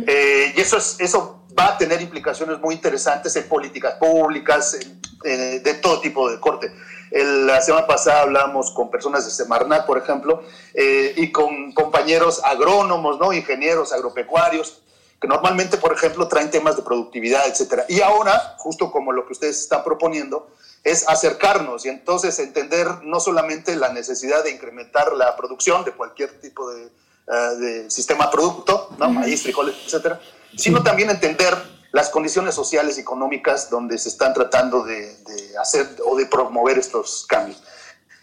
Eh, 0.07 0.53
y 0.55 0.61
eso, 0.61 0.77
es, 0.77 0.97
eso 0.99 1.45
va 1.57 1.69
a 1.69 1.77
tener 1.77 2.01
implicaciones 2.01 2.59
muy 2.59 2.75
interesantes 2.75 3.35
en 3.35 3.49
políticas 3.49 3.95
públicas, 3.95 4.77
de 5.23 5.73
todo 5.81 5.99
tipo 6.01 6.29
de 6.29 6.39
corte 6.39 6.71
la 7.11 7.61
semana 7.61 7.85
pasada 7.85 8.21
hablamos 8.21 8.71
con 8.71 8.89
personas 8.89 9.25
de 9.25 9.31
Semarnat, 9.31 9.85
por 9.85 9.97
ejemplo, 9.97 10.43
eh, 10.73 11.13
y 11.17 11.31
con 11.31 11.73
compañeros 11.73 12.41
agrónomos, 12.43 13.19
¿no? 13.19 13.33
ingenieros 13.33 13.91
agropecuarios, 13.91 14.81
que 15.19 15.27
normalmente, 15.27 15.77
por 15.77 15.93
ejemplo, 15.93 16.27
traen 16.27 16.49
temas 16.49 16.77
de 16.77 16.83
productividad, 16.83 17.47
etcétera. 17.47 17.85
Y 17.89 18.01
ahora, 18.01 18.55
justo 18.57 18.91
como 18.91 19.11
lo 19.11 19.25
que 19.25 19.33
ustedes 19.33 19.59
están 19.59 19.83
proponiendo, 19.83 20.49
es 20.83 21.07
acercarnos 21.07 21.85
y 21.85 21.89
entonces 21.89 22.39
entender 22.39 22.87
no 23.03 23.19
solamente 23.19 23.75
la 23.75 23.89
necesidad 23.93 24.43
de 24.43 24.51
incrementar 24.51 25.13
la 25.13 25.35
producción 25.35 25.83
de 25.83 25.91
cualquier 25.91 26.39
tipo 26.39 26.71
de, 26.71 26.85
uh, 26.85 27.89
sistema 27.89 28.31
producto, 28.31 28.89
¿no? 28.97 29.11
maíz, 29.11 29.43
frijoles, 29.43 29.75
etcétera, 29.85 30.19
sino 30.57 30.81
también 30.81 31.11
entender 31.11 31.55
las 31.91 32.09
condiciones 32.09 32.55
sociales 32.55 32.97
y 32.97 33.01
económicas 33.01 33.69
donde 33.69 33.97
se 33.97 34.09
están 34.09 34.33
tratando 34.33 34.83
de, 34.83 35.15
hacer 35.59 35.87
o 36.05 36.15
de 36.15 36.25
promover 36.25 36.77
estos 36.77 37.25
cambios. 37.27 37.61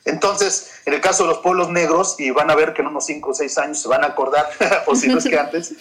Entonces, 0.05 0.71
en 0.87 0.95
el 0.95 1.03
caso 1.03 1.25
de 1.25 1.31
los 1.31 1.39
pueblos 1.39 1.69
negros, 1.69 2.17
y 2.19 2.31
van 2.31 2.51
a 2.51 2.55
ver 2.55 2.73
que 2.73 2.81
en 2.81 2.89
unos 2.89 3.05
5 3.05 3.29
o 3.29 3.35
6 3.35 3.59
años 3.59 3.83
se 3.83 3.89
van 3.89 4.05
a 4.05 4.09
acordar, 4.09 4.49
o 4.87 4.95
si 4.95 5.09
no 5.09 5.19
es 5.19 5.25
que 5.25 5.39
antes, 5.39 5.75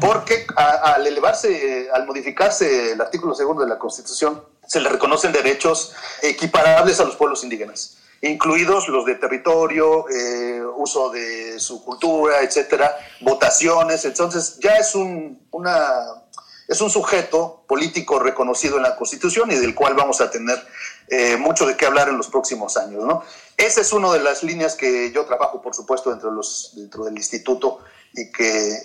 porque 0.00 0.46
al 0.54 1.04
elevarse, 1.04 1.88
al 1.92 2.06
modificarse 2.06 2.92
el 2.92 3.00
artículo 3.00 3.34
segundo 3.34 3.62
de 3.62 3.68
la 3.68 3.78
Constitución, 3.78 4.44
se 4.66 4.80
le 4.80 4.88
reconocen 4.88 5.32
derechos 5.32 5.94
equiparables 6.22 7.00
a 7.00 7.04
los 7.04 7.16
pueblos 7.16 7.42
indígenas, 7.42 7.98
incluidos 8.20 8.86
los 8.88 9.04
de 9.04 9.16
territorio, 9.16 10.08
eh, 10.08 10.62
uso 10.76 11.10
de 11.10 11.58
su 11.58 11.84
cultura, 11.84 12.40
etcétera, 12.40 12.96
votaciones. 13.20 14.04
Entonces, 14.04 14.60
ya 14.60 14.76
es 14.76 14.94
un, 14.94 15.44
una 15.50 16.21
es 16.68 16.80
un 16.80 16.90
sujeto 16.90 17.64
político 17.66 18.18
reconocido 18.18 18.76
en 18.76 18.84
la 18.84 18.96
Constitución 18.96 19.50
y 19.50 19.56
del 19.56 19.74
cual 19.74 19.94
vamos 19.94 20.20
a 20.20 20.30
tener 20.30 20.58
eh, 21.08 21.36
mucho 21.36 21.66
de 21.66 21.76
qué 21.76 21.86
hablar 21.86 22.08
en 22.08 22.16
los 22.16 22.28
próximos 22.28 22.76
años. 22.76 23.04
¿no? 23.04 23.22
Esa 23.56 23.80
es 23.80 23.92
una 23.92 24.12
de 24.12 24.20
las 24.20 24.42
líneas 24.42 24.74
que 24.74 25.12
yo 25.14 25.24
trabajo, 25.24 25.60
por 25.60 25.74
supuesto, 25.74 26.10
dentro, 26.10 26.30
de 26.30 26.36
los, 26.36 26.72
dentro 26.76 27.04
del 27.04 27.16
instituto 27.16 27.80
y 28.14 28.30
que 28.30 28.72
eh, 28.72 28.80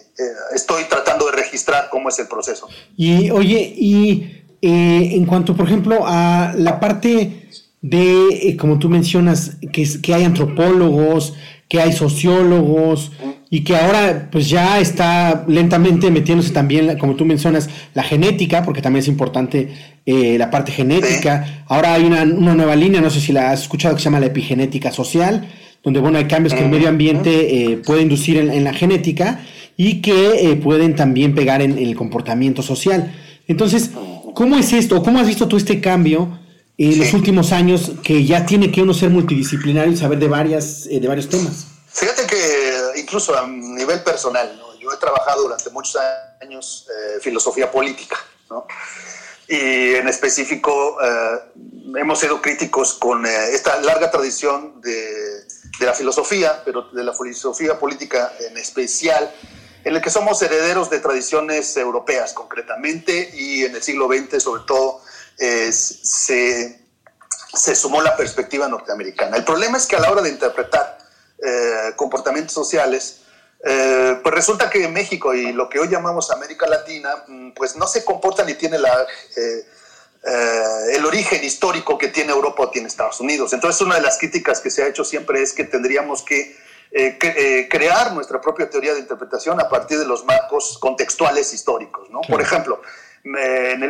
estoy 0.53 0.85
tratando 0.85 1.25
de 1.27 1.33
registrar 1.33 1.89
cómo 1.89 2.09
es 2.09 2.19
el 2.19 2.27
proceso. 2.27 2.67
Y 2.95 3.29
oye, 3.31 3.73
y 3.75 4.45
eh, 4.61 5.09
en 5.13 5.25
cuanto, 5.25 5.55
por 5.55 5.67
ejemplo, 5.67 6.03
a 6.05 6.53
la 6.55 6.79
parte 6.79 7.49
de, 7.81 8.57
como 8.59 8.79
tú 8.79 8.89
mencionas, 8.89 9.51
que, 9.71 9.85
que 10.01 10.13
hay 10.13 10.23
antropólogos, 10.23 11.33
que 11.69 11.81
hay 11.81 11.91
sociólogos, 11.91 13.11
y 13.49 13.63
que 13.63 13.75
ahora 13.75 14.27
pues 14.31 14.49
ya 14.49 14.79
está 14.79 15.45
lentamente 15.47 16.11
metiéndose 16.11 16.51
también, 16.51 16.97
como 16.97 17.15
tú 17.15 17.25
mencionas, 17.25 17.69
la 17.93 18.03
genética, 18.03 18.63
porque 18.63 18.81
también 18.81 19.01
es 19.01 19.07
importante 19.07 19.69
eh, 20.05 20.37
la 20.37 20.51
parte 20.51 20.71
genética. 20.71 21.63
Ahora 21.67 21.93
hay 21.93 22.03
una, 22.03 22.25
nueva 22.25 22.75
línea, 22.75 22.99
no 22.99 23.09
sé 23.09 23.21
si 23.21 23.31
la 23.31 23.51
has 23.51 23.61
escuchado, 23.61 23.95
que 23.95 24.01
se 24.01 24.05
llama 24.05 24.19
la 24.19 24.25
epigenética 24.25 24.91
social, 24.91 25.47
donde 25.81 26.01
bueno, 26.01 26.17
hay 26.17 26.25
cambios 26.25 26.53
que 26.53 26.63
el 26.63 26.69
medio 26.69 26.89
ambiente 26.89 27.71
eh, 27.71 27.77
puede 27.77 28.01
inducir 28.01 28.37
en, 28.37 28.63
la 28.63 28.73
genética 28.73 29.39
y 29.77 30.01
que 30.01 30.51
eh, 30.51 30.55
pueden 30.57 30.95
también 30.95 31.33
pegar 31.33 31.61
en, 31.61 31.77
el 31.77 31.95
comportamiento 31.95 32.61
social. 32.61 33.13
Entonces, 33.47 33.91
¿cómo 34.33 34.57
es 34.57 34.73
esto? 34.73 35.01
¿Cómo 35.01 35.19
has 35.19 35.27
visto 35.27 35.47
tú 35.47 35.57
este 35.57 35.79
cambio? 35.79 36.39
en 36.79 36.99
los 36.99 37.11
últimos 37.15 37.53
años 37.53 37.93
que 38.03 38.23
ya 38.23 38.45
tiene 38.45 38.69
que 38.69 38.83
uno 38.83 38.93
ser 38.93 39.09
multidisciplinario 39.09 39.91
y 39.91 39.97
saber 39.97 40.19
de, 40.19 40.27
varias, 40.27 40.87
de 40.87 41.07
varios 41.07 41.27
temas. 41.27 41.76
Fíjate 41.97 42.27
que 42.27 42.91
incluso 42.97 43.35
a 43.35 43.47
nivel 43.47 44.03
personal, 44.03 44.61
yo 44.79 44.93
he 44.93 44.97
trabajado 44.97 45.41
durante 45.41 45.71
muchos 45.71 45.99
años 46.39 46.85
eh, 46.87 47.19
filosofía 47.21 47.71
política, 47.71 48.17
¿no? 48.51 48.67
y 49.47 49.95
en 49.95 50.07
específico 50.07 50.99
eh, 51.03 51.39
hemos 51.95 52.19
sido 52.19 52.39
críticos 52.39 52.93
con 52.93 53.25
eh, 53.25 53.49
esta 53.51 53.81
larga 53.81 54.11
tradición 54.11 54.79
de, 54.79 55.41
de, 55.79 55.85
la 55.87 55.95
filosofía, 55.95 56.61
pero 56.63 56.83
de 56.83 57.03
la 57.03 57.13
filosofía 57.13 57.79
política 57.79 58.31
en 58.47 58.59
especial, 58.59 59.33
en 59.83 59.95
el 59.95 59.99
que 59.99 60.11
somos 60.11 60.39
herederos 60.43 60.91
de 60.91 60.99
tradiciones 60.99 61.75
europeas 61.77 62.31
concretamente 62.31 63.31
y 63.33 63.63
en 63.63 63.75
el 63.75 63.81
siglo 63.81 64.07
XX 64.07 64.43
sobre 64.43 64.61
todo 64.67 65.01
se, 65.35 65.71
se, 65.71 67.75
sumó 67.75 68.03
la 68.03 68.15
perspectiva 68.15 68.67
norteamericana. 68.67 69.35
El 69.35 69.43
problema 69.43 69.79
es 69.79 69.87
que 69.87 69.95
a 69.95 69.99
la 69.99 70.11
hora 70.11 70.21
de 70.21 70.29
interpretar 70.29 70.96
eh, 71.43 71.93
comportamientos 71.95 72.53
sociales, 72.53 73.21
eh, 73.63 74.19
pues 74.21 74.33
resulta 74.35 74.69
que 74.69 74.87
México 74.87 75.33
y 75.33 75.51
lo 75.51 75.69
que 75.69 75.79
hoy 75.79 75.87
llamamos 75.87 76.31
América 76.31 76.67
Latina, 76.67 77.23
mm, 77.27 77.51
pues 77.51 77.75
no 77.75 77.87
se 77.87 78.05
comporta 78.05 78.43
ni 78.43 78.53
tiene 78.53 78.77
la, 78.77 79.05
eh, 79.35 79.65
el 80.93 81.05
origen 81.05 81.43
histórico 81.43 81.97
que 81.97 82.09
tiene 82.09 82.31
Europa 82.31 82.63
o 82.63 82.69
tiene 82.69 82.87
Estados 82.87 83.19
Unidos. 83.19 83.53
Entonces, 83.53 83.81
una 83.81 83.95
de 83.95 84.01
las 84.01 84.17
críticas 84.17 84.59
que 84.59 84.69
se 84.69 84.83
ha 84.83 84.87
hecho 84.87 85.05
siempre 85.05 85.41
es 85.41 85.53
que 85.53 85.63
tendríamos 85.63 86.23
que 86.23 86.57
crear 87.69 88.13
nuestra 88.13 88.41
propia 88.41 88.69
teoría 88.69 88.93
de 88.93 88.99
interpretación 89.01 89.59
a 89.59 89.69
partir 89.69 89.99
de 89.99 90.05
los 90.05 90.25
marcos 90.25 90.77
contextuales 90.79 91.53
históricos. 91.53 92.09
¿no? 92.09 92.21
Por 92.21 92.41
ejemplo, 92.41 92.81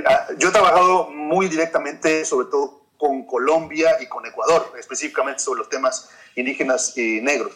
Ah, 0.06 0.28
yo 0.38 0.50
he 0.50 0.52
trabajado 0.52 1.10
muy 1.10 1.48
directamente, 1.48 2.26
sobre 2.26 2.48
todo 2.48 2.82
con 2.98 3.26
Colombia 3.26 3.98
y 4.02 4.08
con 4.08 4.26
Ecuador, 4.26 4.74
específicamente 4.80 5.40
sobre 5.40 5.60
los 5.60 5.70
temas 5.70 6.10
indígenas 6.38 6.98
y 6.98 7.22
negros. 7.22 7.54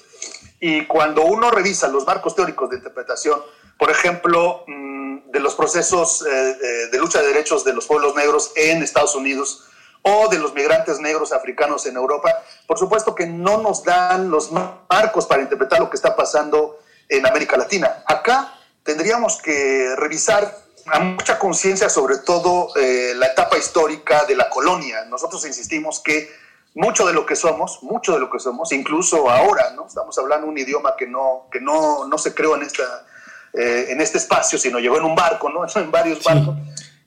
Y 0.59 0.85
cuando 0.85 1.23
uno 1.23 1.49
revisa 1.49 1.87
los 1.87 2.05
marcos 2.05 2.35
teóricos 2.35 2.69
de 2.69 2.77
interpretación, 2.77 3.41
por 3.77 3.89
ejemplo, 3.89 4.63
mm, 4.67 5.31
de 5.31 5.39
los 5.39 5.55
procesos 5.55 6.23
eh, 6.25 6.29
eh, 6.29 6.87
de 6.91 6.97
lucha 6.99 7.21
de 7.21 7.27
derechos 7.27 7.63
de 7.63 7.73
los 7.73 7.87
pueblos 7.87 8.15
negros 8.15 8.51
en 8.55 8.83
Estados 8.83 9.15
Unidos 9.15 9.63
o 10.03 10.27
de 10.29 10.39
los 10.39 10.53
migrantes 10.53 10.99
negros 10.99 11.31
africanos 11.31 11.85
en 11.85 11.95
Europa, 11.95 12.31
por 12.67 12.77
supuesto 12.77 13.15
que 13.15 13.27
no 13.27 13.57
nos 13.57 13.83
dan 13.83 14.29
los 14.29 14.51
marcos 14.51 15.25
para 15.25 15.41
interpretar 15.41 15.79
lo 15.79 15.89
que 15.89 15.95
está 15.95 16.15
pasando 16.15 16.79
en 17.07 17.25
América 17.25 17.57
Latina. 17.57 18.03
Acá 18.07 18.53
tendríamos 18.83 19.41
que 19.41 19.95
revisar 19.97 20.57
a 20.87 20.99
mucha 20.99 21.37
conciencia 21.37 21.89
sobre 21.89 22.17
todo 22.17 22.69
eh, 22.75 23.13
la 23.15 23.27
etapa 23.27 23.57
histórica 23.57 24.25
de 24.25 24.35
la 24.35 24.49
colonia. 24.49 25.05
Nosotros 25.05 25.45
insistimos 25.45 25.99
que 25.99 26.29
mucho 26.73 27.05
de 27.05 27.13
lo 27.13 27.25
que 27.25 27.35
somos, 27.35 27.83
mucho 27.83 28.13
de 28.13 28.19
lo 28.19 28.29
que 28.29 28.39
somos, 28.39 28.71
incluso 28.71 29.29
ahora, 29.29 29.71
¿no? 29.75 29.87
Estamos 29.87 30.17
hablando 30.17 30.47
un 30.47 30.57
idioma 30.57 30.95
que 30.97 31.07
no, 31.07 31.47
que 31.51 31.59
no, 31.59 32.07
no 32.07 32.17
se 32.17 32.33
creó 32.33 32.55
en, 32.55 32.63
esta, 32.63 33.05
eh, 33.53 33.87
en 33.89 34.01
este 34.01 34.17
espacio, 34.17 34.57
sino 34.57 34.79
llegó 34.79 34.97
en 34.97 35.03
un 35.03 35.15
barco, 35.15 35.49
¿no? 35.49 35.65
En 35.75 35.91
varios 35.91 36.23
barcos. 36.23 36.55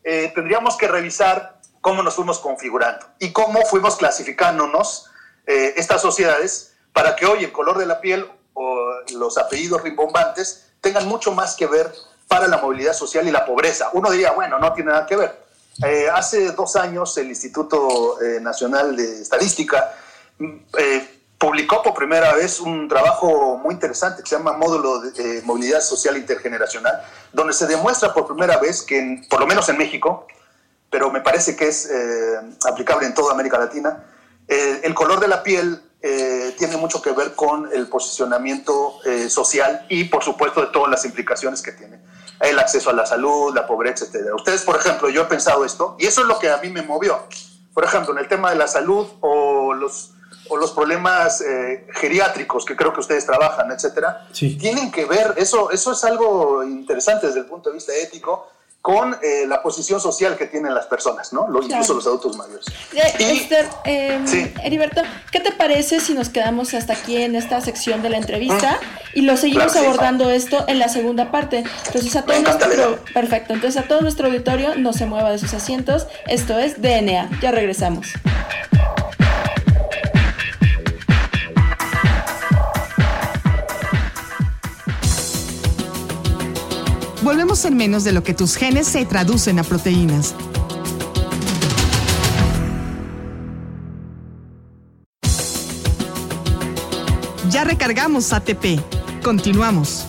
Eh, 0.03 0.33
tendríamos 0.35 0.77
que 0.77 0.87
revisar 0.87 1.61
cómo 1.81 2.03
nos 2.03 2.15
fuimos 2.15 2.39
configurando 2.39 3.07
y 3.19 3.33
cómo 3.33 3.63
fuimos 3.63 3.97
clasificándonos 3.97 5.11
estas 5.47 6.01
sociedades 6.01 6.75
para 6.95 7.17
que 7.17 7.27
hoy 7.27 7.45
el 7.45 7.53
color 7.53 7.77
de 7.77 7.85
la 7.85 8.01
piel 8.01 8.27
o 8.55 8.95
los 9.13 9.37
apellidos 9.37 9.83
rimbombantes 9.83 10.73
tengan 10.81 11.07
mucho 11.07 11.33
más 11.33 11.55
que 11.55 11.67
ver 11.67 11.93
para 12.29 12.47
la 12.47 12.59
movilidad 12.59 12.95
social 12.95 13.27
y 13.29 13.31
la 13.31 13.45
pobreza. 13.45 13.91
Uno 13.93 14.11
diría, 14.11 14.33
bueno, 14.33 14.59
no 14.59 14.73
tiene 14.73 14.93
nada 14.93 15.07
que 15.07 15.17
ver. 15.17 15.44
Eh, 15.83 16.09
hace 16.13 16.53
dos 16.53 16.77
años 16.77 17.17
el 17.19 17.29
Instituto 17.29 18.21
eh, 18.21 18.39
Nacional 18.41 18.95
de 18.95 19.23
Estadística 19.23 19.93
mm, 20.39 20.57
eh, 20.79 21.21
publicó 21.37 21.83
por 21.83 21.95
primera 21.95 22.33
vez 22.35 22.61
un 22.61 22.87
trabajo 22.89 23.59
muy 23.59 23.75
interesante 23.75 24.23
que 24.23 24.29
se 24.29 24.37
llama 24.37 24.53
Módulo 24.53 25.01
de 25.01 25.43
Movilidad 25.43 25.81
Social 25.81 26.17
Intergeneracional, 26.17 27.03
donde 27.33 27.53
se 27.53 27.67
demuestra 27.67 28.15
por 28.15 28.27
primera 28.27 28.59
vez 28.59 28.83
que, 28.83 29.27
por 29.29 29.41
lo 29.41 29.47
menos 29.47 29.69
en 29.69 29.77
México, 29.77 30.29
pero 30.91 31.11
me 31.11 31.21
parece 31.21 31.57
que 31.57 31.67
es 31.67 31.91
aplicable 32.65 33.07
en 33.07 33.15
toda 33.15 33.33
América 33.33 33.59
Latina, 33.59 34.05
el 34.47 34.95
color 34.95 35.19
de 35.19 35.29
la 35.29 35.43
piel 35.43 35.83
tiene 36.57 36.77
mucho 36.77 37.03
que 37.03 37.11
ver 37.11 37.35
con 37.35 37.69
el 37.73 37.89
posicionamiento 37.89 39.01
social 39.29 39.85
y, 39.91 40.05
por 40.05 40.23
supuesto, 40.23 40.61
de 40.61 40.69
todas 40.69 40.91
las 40.91 41.05
implicaciones 41.05 41.61
que 41.61 41.73
tiene 41.73 41.99
el 42.41 42.59
acceso 42.59 42.91
a 42.91 42.93
la 42.93 43.07
salud, 43.07 43.55
la 43.55 43.67
pobreza, 43.67 44.05
etc. 44.05 44.35
Ustedes, 44.35 44.63
por 44.63 44.77
ejemplo, 44.77 45.09
yo 45.09 45.23
he 45.23 45.27
pensado 45.27 45.65
esto, 45.65 45.97
y 45.99 46.07
eso 46.07 46.23
es 46.23 46.27
lo 46.27 46.39
que 46.39 46.51
a 46.51 46.59
mí 46.59 46.69
me 46.69 46.83
movió. 46.83 47.19
Por 47.73 47.85
ejemplo, 47.85 48.13
en 48.13 48.19
el 48.19 48.29
tema 48.29 48.51
de 48.51 48.57
la 48.57 48.69
salud 48.69 49.07
o 49.21 49.75
los, 49.75 50.13
o 50.49 50.57
los 50.57 50.73
problemas 50.73 51.41
eh, 51.41 51.87
geriátricos 51.93 52.65
que 52.65 52.77
creo 52.77 52.93
que 52.93 53.01
ustedes 53.01 53.27
trabajan, 53.27 53.71
etcétera, 53.73 54.29
tienen 54.33 54.91
que 54.91 55.05
ver, 55.05 55.35
eso, 55.37 55.71
eso 55.71 55.93
es 55.93 56.05
algo 56.05 56.63
interesante 56.63 57.27
desde 57.27 57.41
el 57.41 57.47
punto 57.47 57.71
de 57.71 57.75
vista 57.75 57.93
ético, 57.95 58.49
con 58.85 59.15
eh, 59.23 59.47
la 59.47 59.63
posición 59.63 59.99
social 59.99 60.37
que 60.37 60.45
tienen 60.45 60.75
las 60.75 60.85
personas, 60.85 61.33
¿no? 61.33 61.49
Los, 61.49 61.65
Incluso 61.65 61.95
los 61.95 62.07
adultos 62.07 62.37
mayores. 62.37 62.67
Eh, 62.93 63.15
Esther, 63.19 63.67
em, 63.85 64.27
Heriberto, 64.63 65.01
¿qué 65.33 65.41
te 65.41 65.53
parece 65.53 66.01
si 66.01 66.13
nos 66.13 66.29
quedamos 66.29 66.75
hasta 66.75 66.93
aquí 66.93 67.17
en 67.17 67.35
esta 67.35 67.63
sección 67.63 68.03
de 68.03 68.11
la 68.11 68.19
entrevista 68.19 68.79
y 69.15 69.23
lo 69.23 69.39
seguimos 69.39 69.75
abordando 69.75 70.29
esto 70.29 70.67
en 70.69 70.79
la 70.79 70.91
segunda 70.91 71.31
parte? 71.31 71.65
Entonces 71.87 72.15
a 72.15 72.27
todo 72.27 72.39
nuestro 72.39 72.99
perfecto, 73.15 73.55
entonces 73.55 73.83
a 73.83 73.89
todo 73.89 74.03
nuestro 74.03 74.27
auditorio 74.27 74.75
no 74.75 74.93
se 74.93 75.07
mueva 75.07 75.31
de 75.31 75.39
sus 75.39 75.55
asientos. 75.55 76.07
Esto 76.27 76.59
es 76.59 76.83
DNA. 76.83 77.41
Ya 77.41 77.53
regresamos. 77.53 78.09
Volvemos 87.25 87.65
en 87.65 87.77
menos 87.77 88.05
de 88.05 88.13
lo 88.13 88.23
que 88.23 88.35
tus 88.35 88.55
genes 88.55 88.87
se 88.87 89.05
traducen 89.07 89.59
a 89.59 89.65
proteínas. 89.65 90.35
Ya 97.51 97.65
recargamos 97.65 98.33
ATP. 98.33 98.79
Continuamos. 99.23 100.05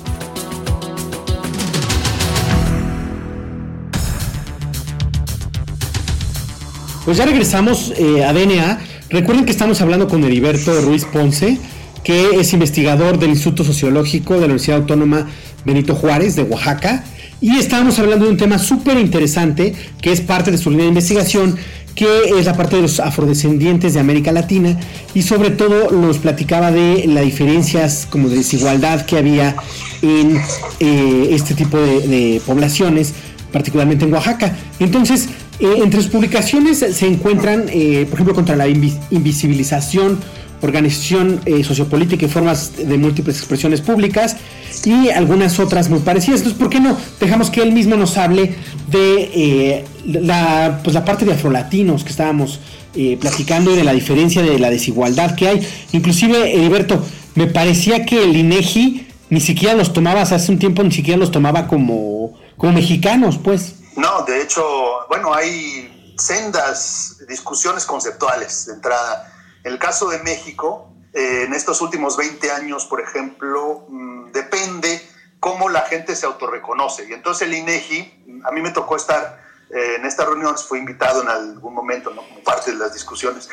Pues 7.05 7.17
ya 7.17 7.25
regresamos 7.25 7.93
eh, 7.95 8.25
a 8.25 8.33
DNA. 8.33 8.79
Recuerden 9.09 9.45
que 9.45 9.51
estamos 9.51 9.79
hablando 9.79 10.09
con 10.09 10.23
Heriberto 10.23 10.81
Ruiz 10.81 11.05
Ponce, 11.05 11.59
que 12.03 12.41
es 12.41 12.51
investigador 12.51 13.19
del 13.19 13.29
Instituto 13.29 13.63
Sociológico 13.63 14.33
de 14.33 14.39
la 14.41 14.45
Universidad 14.47 14.79
Autónoma 14.79 15.27
Benito 15.65 15.95
Juárez 15.95 16.35
de 16.35 16.43
Oaxaca. 16.43 17.03
Y 17.41 17.57
estábamos 17.57 17.99
hablando 17.99 18.25
de 18.25 18.31
un 18.31 18.37
tema 18.37 18.57
súper 18.57 18.97
interesante 18.97 19.73
que 20.01 20.11
es 20.11 20.21
parte 20.21 20.51
de 20.51 20.57
su 20.57 20.69
línea 20.69 20.85
de 20.85 20.89
investigación, 20.89 21.57
que 21.95 22.07
es 22.37 22.45
la 22.45 22.55
parte 22.55 22.75
de 22.75 22.81
los 22.83 22.99
afrodescendientes 22.99 23.93
de 23.93 23.99
América 23.99 24.31
Latina 24.31 24.77
y 25.13 25.21
sobre 25.21 25.49
todo 25.51 25.91
nos 25.91 26.17
platicaba 26.17 26.71
de 26.71 27.05
las 27.07 27.23
diferencias 27.23 28.07
como 28.09 28.29
de 28.29 28.37
desigualdad 28.37 29.05
que 29.05 29.17
había 29.17 29.55
en 30.01 30.37
eh, 30.79 31.29
este 31.31 31.55
tipo 31.55 31.77
de, 31.77 32.41
poblaciones, 32.45 33.13
particularmente 33.51 34.05
en 34.05 34.13
Oaxaca. 34.13 34.55
Entonces, 34.79 35.29
eh, 35.59 35.67
entre 35.77 36.01
sus 36.01 36.11
publicaciones 36.11 36.79
se 36.79 37.07
encuentran, 37.07 37.65
eh, 37.69 38.05
por 38.09 38.15
ejemplo, 38.15 38.35
contra 38.35 38.57
la 38.57 38.67
invisibilización 38.67 40.19
organización 40.61 41.41
eh, 41.45 41.63
sociopolítica 41.63 42.25
y 42.25 42.29
formas 42.29 42.75
de 42.77 42.97
múltiples 42.97 43.37
expresiones 43.37 43.81
públicas 43.81 44.37
y 44.83 45.09
algunas 45.09 45.59
otras 45.59 45.89
muy 45.89 45.99
parecidas. 45.99 46.41
Entonces, 46.41 46.59
¿por 46.59 46.69
qué 46.69 46.79
no 46.79 46.97
dejamos 47.19 47.49
que 47.49 47.61
él 47.61 47.71
mismo 47.71 47.95
nos 47.95 48.17
hable 48.17 48.55
de 48.87 49.31
eh, 49.33 49.85
la, 50.05 50.79
pues, 50.83 50.93
la 50.93 51.05
parte 51.05 51.25
de 51.25 51.33
afrolatinos 51.33 52.03
que 52.03 52.09
estábamos 52.09 52.59
eh, 52.95 53.17
platicando 53.19 53.71
y 53.71 53.77
de 53.77 53.83
la 53.83 53.93
diferencia 53.93 54.41
de 54.41 54.59
la 54.59 54.69
desigualdad 54.69 55.35
que 55.35 55.47
hay? 55.47 55.67
Inclusive, 55.91 56.55
Heriberto, 56.55 57.03
me 57.35 57.47
parecía 57.47 58.05
que 58.05 58.23
el 58.23 58.35
INEGI 58.35 59.07
ni 59.29 59.41
siquiera 59.41 59.75
los 59.75 59.91
tomaba, 59.91 60.21
hace 60.21 60.51
un 60.51 60.59
tiempo 60.59 60.83
ni 60.83 60.91
siquiera 60.91 61.19
los 61.19 61.31
tomaba 61.31 61.67
como, 61.67 62.33
como 62.57 62.73
mexicanos, 62.73 63.37
pues. 63.37 63.75
No, 63.95 64.23
de 64.25 64.41
hecho, 64.41 64.63
bueno, 65.09 65.33
hay 65.33 66.13
sendas 66.17 67.17
discusiones 67.27 67.85
conceptuales 67.85 68.67
de 68.67 68.73
entrada 68.73 69.34
el 69.65 69.79
caso 69.79 70.09
de 70.09 70.19
México, 70.19 70.93
eh, 71.11 71.43
en 71.45 71.53
estos 71.53 71.81
últimos 71.81 72.15
20 72.17 72.51
años, 72.51 72.85
por 72.85 73.01
ejemplo, 73.01 73.85
mm, 73.89 74.31
depende 74.31 75.01
cómo 75.39 75.69
la 75.69 75.81
gente 75.81 76.15
se 76.15 76.27
autorreconoce. 76.27 77.07
Y 77.09 77.13
entonces 77.13 77.47
el 77.47 77.55
INEGI, 77.55 78.41
a 78.45 78.51
mí 78.51 78.61
me 78.61 78.69
tocó 78.69 78.95
estar 78.95 79.43
eh, 79.71 79.95
en 79.95 80.05
esta 80.05 80.23
reunión, 80.25 80.55
fui 80.55 80.77
invitado 80.77 81.23
en 81.23 81.29
algún 81.29 81.73
momento, 81.73 82.11
¿no? 82.11 82.21
como 82.27 82.43
parte 82.43 82.71
de 82.71 82.77
las 82.77 82.93
discusiones, 82.93 83.49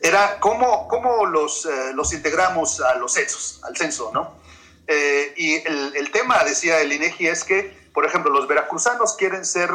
era 0.00 0.38
cómo, 0.38 0.86
cómo 0.86 1.26
los, 1.26 1.66
eh, 1.66 1.92
los 1.94 2.12
integramos 2.12 2.80
a 2.80 2.94
los 2.94 3.14
censos, 3.14 3.60
al 3.64 3.76
censo, 3.76 4.10
¿no? 4.14 4.46
y 5.36 5.54
el, 5.66 5.96
el, 5.96 6.12
tema, 6.12 6.44
decía 6.44 6.80
el 6.80 6.92
INEGI, 6.92 7.26
es 7.26 7.42
que, 7.42 7.76
por 7.92 8.06
ejemplo, 8.06 8.30
los 8.30 8.46
veracruzanos 8.46 9.16
quieren 9.16 9.44
ser 9.44 9.68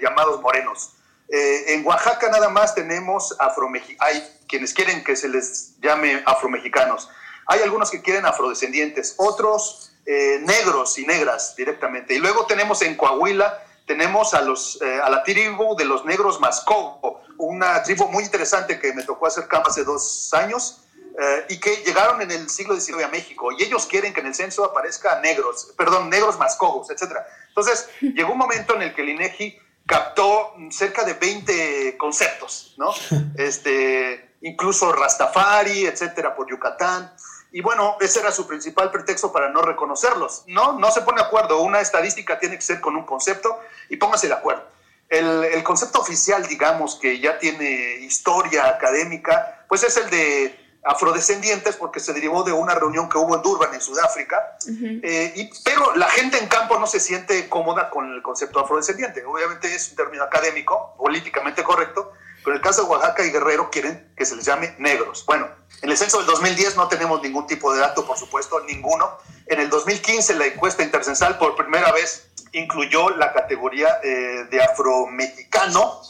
llamados 0.00 0.42
morenos. 0.42 0.95
En 1.28 1.84
Oaxaca 1.86 2.28
nada 2.30 2.48
más 2.48 2.74
tenemos 2.74 3.34
afromexicanos, 3.38 4.22
quienes 4.48 4.72
quieren 4.72 5.02
que 5.02 5.16
se 5.16 5.28
les 5.28 5.78
llame 5.80 6.22
afromexicanos. 6.24 7.08
Hay 7.46 7.60
algunos 7.60 7.90
que 7.90 8.02
quieren 8.02 8.26
afrodescendientes, 8.26 9.14
otros 9.18 9.92
eh, 10.04 10.40
negros 10.42 10.98
y 10.98 11.06
negras 11.06 11.54
directamente. 11.56 12.14
Y 12.14 12.18
luego 12.18 12.46
tenemos 12.46 12.82
en 12.82 12.96
Coahuila 12.96 13.62
tenemos 13.86 14.34
a, 14.34 14.42
los, 14.42 14.80
eh, 14.82 15.00
a 15.00 15.08
la 15.08 15.22
tribu 15.22 15.76
de 15.76 15.84
los 15.84 16.04
negros 16.04 16.40
Mascogo, 16.40 17.22
una 17.38 17.82
tribu 17.84 18.08
muy 18.08 18.24
interesante 18.24 18.80
que 18.80 18.92
me 18.92 19.04
tocó 19.04 19.26
hacer 19.26 19.46
campo 19.46 19.68
hace 19.68 19.84
dos 19.84 20.34
años 20.34 20.82
eh, 21.16 21.46
y 21.50 21.60
que 21.60 21.76
llegaron 21.84 22.20
en 22.20 22.32
el 22.32 22.50
siglo 22.50 22.78
XIX 22.78 23.04
a 23.04 23.08
México 23.08 23.52
y 23.52 23.62
ellos 23.62 23.86
quieren 23.86 24.12
que 24.12 24.20
en 24.20 24.26
el 24.26 24.34
censo 24.34 24.64
aparezca 24.64 25.20
negros, 25.20 25.72
perdón, 25.76 26.10
negros 26.10 26.36
Mascogos, 26.36 26.90
etc. 26.90 27.18
Entonces, 27.48 27.88
llegó 28.00 28.32
un 28.32 28.38
momento 28.38 28.74
en 28.74 28.82
el 28.82 28.94
que 28.94 29.02
el 29.02 29.10
INEGI 29.10 29.56
captó 29.86 30.54
cerca 30.70 31.04
de 31.04 31.14
20 31.14 31.96
conceptos, 31.96 32.74
¿no? 32.76 32.92
Este, 33.36 34.36
incluso 34.42 34.92
Rastafari, 34.92 35.86
etcétera, 35.86 36.34
por 36.34 36.48
Yucatán. 36.50 37.12
Y 37.52 37.60
bueno, 37.60 37.96
ese 38.00 38.20
era 38.20 38.32
su 38.32 38.46
principal 38.46 38.90
pretexto 38.90 39.32
para 39.32 39.50
no 39.50 39.62
reconocerlos. 39.62 40.44
No, 40.46 40.72
no 40.78 40.90
se 40.90 41.02
pone 41.02 41.20
de 41.20 41.26
acuerdo. 41.26 41.62
Una 41.62 41.80
estadística 41.80 42.38
tiene 42.38 42.56
que 42.56 42.62
ser 42.62 42.80
con 42.80 42.96
un 42.96 43.04
concepto 43.04 43.60
y 43.88 43.96
póngase 43.96 44.26
de 44.28 44.34
acuerdo. 44.34 44.64
El, 45.08 45.44
el, 45.44 45.62
concepto 45.62 46.00
oficial, 46.00 46.44
digamos, 46.48 46.96
que 46.96 47.20
ya 47.20 47.38
tiene 47.38 47.98
historia 48.00 48.68
académica, 48.68 49.64
pues 49.68 49.84
es 49.84 49.96
el 49.96 50.10
de 50.10 50.65
afrodescendientes, 50.86 51.74
porque 51.76 51.98
se 51.98 52.12
derivó 52.12 52.44
de 52.44 52.52
una 52.52 52.74
reunión 52.74 53.08
que 53.08 53.18
hubo 53.18 53.34
en 53.34 53.42
Durban, 53.42 53.74
en 53.74 53.80
Sudáfrica. 53.80 54.56
eh, 55.02 55.32
y, 55.34 55.50
pero 55.64 55.94
la 55.96 56.08
gente 56.08 56.38
en 56.38 56.46
campo 56.46 56.78
no 56.78 56.86
se 56.86 57.00
siente 57.00 57.48
cómoda 57.48 57.90
con 57.90 58.12
el 58.12 58.22
concepto 58.22 58.60
afrodescendiente. 58.60 59.24
Obviamente 59.24 59.74
es 59.74 59.90
un 59.90 59.96
término 59.96 60.22
académico, 60.22 60.94
políticamente 60.96 61.64
correcto, 61.64 62.12
pero 62.44 62.54
en 62.54 62.58
el 62.58 62.62
caso 62.62 62.84
de 62.84 62.88
Oaxaca 62.88 63.24
y 63.24 63.30
Guerrero 63.30 63.68
quieren 63.68 64.12
que 64.16 64.24
se 64.24 64.36
les 64.36 64.44
llame 64.44 64.76
negros. 64.78 65.24
Bueno, 65.26 65.48
en 65.82 65.90
el 65.90 65.96
censo 65.96 66.18
del 66.18 66.26
2010 66.26 66.76
no 66.76 66.86
tenemos 66.86 67.20
ningún 67.20 67.48
tipo 67.48 67.72
de 67.74 67.80
dato, 67.80 68.06
por 68.06 68.16
supuesto, 68.16 68.60
ninguno. 68.60 69.18
En 69.46 69.58
el 69.58 69.68
2015 69.68 70.34
la 70.34 70.46
encuesta 70.46 70.84
intercensal 70.84 71.36
por 71.36 71.56
primera 71.56 71.90
vez 71.90 72.28
incluyó 72.52 73.10
la 73.10 73.32
categoría 73.32 73.98
eh, 74.04 74.46
de 74.48 74.62
afromexicano, 74.62 76.00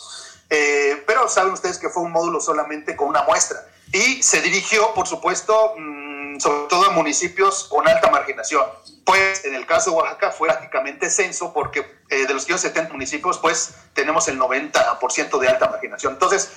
eh, 0.50 1.02
pero 1.06 1.28
saben 1.30 1.54
ustedes 1.54 1.78
que 1.78 1.88
fue 1.88 2.02
un 2.02 2.12
módulo 2.12 2.40
solamente 2.40 2.94
con 2.94 3.08
una 3.08 3.22
muestra 3.22 3.64
y 3.92 4.22
se 4.22 4.40
dirigió, 4.40 4.92
por 4.94 5.06
supuesto, 5.06 5.74
mmm, 5.76 6.38
sobre 6.38 6.68
todo 6.68 6.86
a 6.86 6.90
municipios 6.90 7.64
con 7.64 7.86
alta 7.88 8.10
marginación. 8.10 8.64
Pues 9.04 9.44
en 9.44 9.54
el 9.54 9.66
caso 9.66 9.90
de 9.90 9.96
Oaxaca 9.96 10.32
fue 10.32 10.48
prácticamente 10.48 11.08
censo 11.10 11.52
porque 11.52 12.00
eh, 12.08 12.26
de 12.26 12.34
los 12.34 12.44
570 12.44 12.92
municipios, 12.92 13.38
pues 13.38 13.74
tenemos 13.94 14.28
el 14.28 14.38
90% 14.38 15.38
de 15.38 15.48
alta 15.48 15.68
marginación. 15.68 16.14
Entonces, 16.14 16.50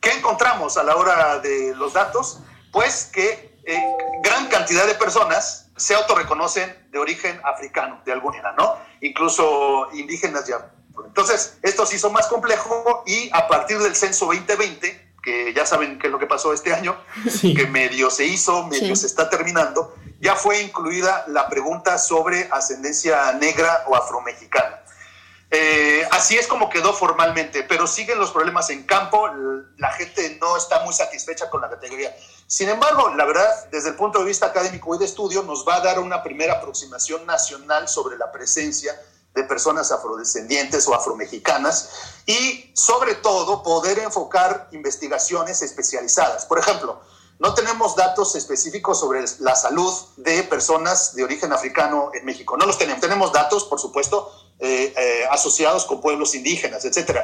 ¿qué 0.00 0.10
encontramos 0.12 0.76
a 0.76 0.82
la 0.82 0.96
hora 0.96 1.38
de 1.38 1.74
los 1.76 1.92
datos? 1.92 2.40
Pues 2.72 3.10
que 3.12 3.52
eh, 3.64 3.96
gran 4.22 4.48
cantidad 4.48 4.86
de 4.86 4.94
personas 4.94 5.70
se 5.76 5.94
autorreconocen 5.94 6.88
de 6.90 6.98
origen 6.98 7.40
africano, 7.44 8.00
de 8.04 8.12
alguna 8.12 8.42
manera, 8.42 8.54
¿no? 8.56 8.78
Incluso 9.00 9.88
indígenas 9.92 10.46
ya. 10.46 10.70
Entonces, 11.06 11.58
esto 11.62 11.86
se 11.86 11.96
hizo 11.96 12.10
más 12.10 12.26
complejo 12.26 13.02
y 13.06 13.30
a 13.32 13.48
partir 13.48 13.78
del 13.78 13.94
censo 13.94 14.26
2020, 14.26 15.11
que 15.22 15.54
ya 15.54 15.64
saben 15.64 15.98
qué 15.98 16.08
es 16.08 16.12
lo 16.12 16.18
que 16.18 16.26
pasó 16.26 16.52
este 16.52 16.74
año, 16.74 16.96
sí. 17.30 17.54
que 17.54 17.66
medio 17.66 18.10
se 18.10 18.24
hizo, 18.24 18.66
medio 18.66 18.96
sí. 18.96 19.02
se 19.02 19.06
está 19.06 19.30
terminando, 19.30 19.94
ya 20.20 20.34
fue 20.34 20.60
incluida 20.60 21.24
la 21.28 21.48
pregunta 21.48 21.98
sobre 21.98 22.48
ascendencia 22.50 23.32
negra 23.34 23.84
o 23.86 23.96
afromexicana. 23.96 24.80
Eh, 25.54 26.08
así 26.10 26.38
es 26.38 26.46
como 26.46 26.70
quedó 26.70 26.94
formalmente, 26.94 27.62
pero 27.62 27.86
siguen 27.86 28.18
los 28.18 28.30
problemas 28.30 28.70
en 28.70 28.84
campo, 28.84 29.28
la 29.76 29.90
gente 29.92 30.38
no 30.40 30.56
está 30.56 30.82
muy 30.82 30.94
satisfecha 30.94 31.50
con 31.50 31.60
la 31.60 31.68
categoría. 31.68 32.16
Sin 32.46 32.70
embargo, 32.70 33.14
la 33.14 33.26
verdad, 33.26 33.68
desde 33.70 33.90
el 33.90 33.94
punto 33.94 34.18
de 34.20 34.24
vista 34.24 34.46
académico 34.46 34.94
y 34.94 34.98
de 34.98 35.04
estudio, 35.04 35.42
nos 35.42 35.68
va 35.68 35.76
a 35.76 35.80
dar 35.80 35.98
una 35.98 36.22
primera 36.22 36.54
aproximación 36.54 37.26
nacional 37.26 37.86
sobre 37.86 38.16
la 38.16 38.32
presencia 38.32 38.98
de 39.34 39.44
personas 39.44 39.90
afrodescendientes 39.92 40.86
o 40.88 40.94
afromexicanas 40.94 41.90
y 42.26 42.70
sobre 42.74 43.14
todo 43.14 43.62
poder 43.62 43.98
enfocar 43.98 44.68
investigaciones 44.72 45.62
especializadas. 45.62 46.44
Por 46.44 46.58
ejemplo, 46.58 47.00
no 47.42 47.54
tenemos 47.54 47.96
datos 47.96 48.36
específicos 48.36 49.00
sobre 49.00 49.24
la 49.40 49.56
salud 49.56 49.92
de 50.16 50.44
personas 50.44 51.16
de 51.16 51.24
origen 51.24 51.52
africano 51.52 52.12
en 52.14 52.24
México. 52.24 52.56
No 52.56 52.66
los 52.66 52.78
tenemos. 52.78 53.00
Tenemos 53.00 53.32
datos, 53.32 53.64
por 53.64 53.80
supuesto, 53.80 54.30
eh, 54.60 54.94
eh, 54.96 55.24
asociados 55.28 55.84
con 55.86 56.00
pueblos 56.00 56.36
indígenas, 56.36 56.84
etc. 56.84 57.18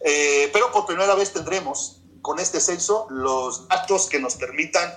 Eh, 0.00 0.50
pero 0.52 0.70
por 0.70 0.86
primera 0.86 1.16
vez 1.16 1.32
tendremos 1.32 2.00
con 2.22 2.38
este 2.38 2.60
censo 2.60 3.08
los 3.10 3.66
datos 3.66 4.06
que 4.06 4.20
nos 4.20 4.36
permitan 4.36 4.94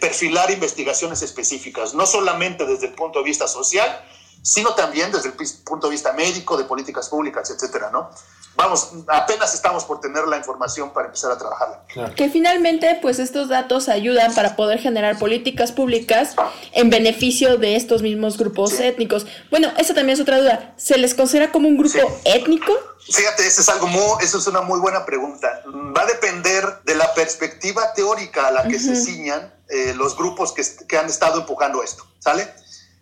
perfilar 0.00 0.50
investigaciones 0.50 1.22
específicas, 1.22 1.94
no 1.94 2.06
solamente 2.06 2.66
desde 2.66 2.86
el 2.86 2.94
punto 2.94 3.20
de 3.20 3.24
vista 3.24 3.46
social, 3.46 4.04
sino 4.44 4.74
también 4.74 5.10
desde 5.10 5.30
el 5.30 5.34
punto 5.64 5.86
de 5.86 5.92
vista 5.92 6.12
médico, 6.12 6.58
de 6.58 6.64
políticas 6.64 7.08
públicas, 7.08 7.48
etcétera, 7.48 7.90
¿no? 7.90 8.10
Vamos, 8.56 8.90
apenas 9.08 9.54
estamos 9.54 9.84
por 9.84 10.00
tener 10.00 10.28
la 10.28 10.36
información 10.36 10.92
para 10.92 11.06
empezar 11.06 11.32
a 11.32 11.38
trabajarla. 11.38 11.82
Claro. 11.88 12.14
Que 12.14 12.28
finalmente, 12.28 12.98
pues 13.02 13.18
estos 13.18 13.48
datos 13.48 13.88
ayudan 13.88 14.32
para 14.34 14.54
poder 14.54 14.78
generar 14.78 15.18
políticas 15.18 15.72
públicas 15.72 16.36
en 16.72 16.90
beneficio 16.90 17.56
de 17.56 17.74
estos 17.74 18.02
mismos 18.02 18.36
grupos 18.36 18.70
sí. 18.70 18.84
étnicos. 18.84 19.26
Bueno, 19.50 19.72
esa 19.78 19.94
también 19.94 20.14
es 20.14 20.20
otra 20.20 20.38
duda. 20.38 20.74
¿Se 20.76 20.98
les 20.98 21.14
considera 21.14 21.50
como 21.50 21.66
un 21.66 21.78
grupo 21.78 21.98
sí. 21.98 22.20
étnico? 22.26 22.72
Fíjate, 23.10 23.46
eso 23.46 23.62
es 23.62 23.68
algo 23.70 23.86
muy, 23.86 24.22
eso 24.22 24.38
es 24.38 24.46
una 24.46 24.60
muy 24.60 24.78
buena 24.78 25.04
pregunta. 25.04 25.62
Va 25.96 26.02
a 26.02 26.06
depender 26.06 26.80
de 26.84 26.94
la 26.94 27.12
perspectiva 27.14 27.92
teórica 27.94 28.46
a 28.46 28.50
la 28.50 28.62
que 28.62 28.76
uh 28.76 28.78
-huh. 28.78 28.94
se 28.94 28.96
ciñan 28.96 29.52
eh, 29.68 29.94
los 29.96 30.16
grupos 30.16 30.52
que, 30.52 30.62
que 30.86 30.98
han 30.98 31.06
estado 31.06 31.40
empujando 31.40 31.82
esto, 31.82 32.06
¿sale? 32.20 32.46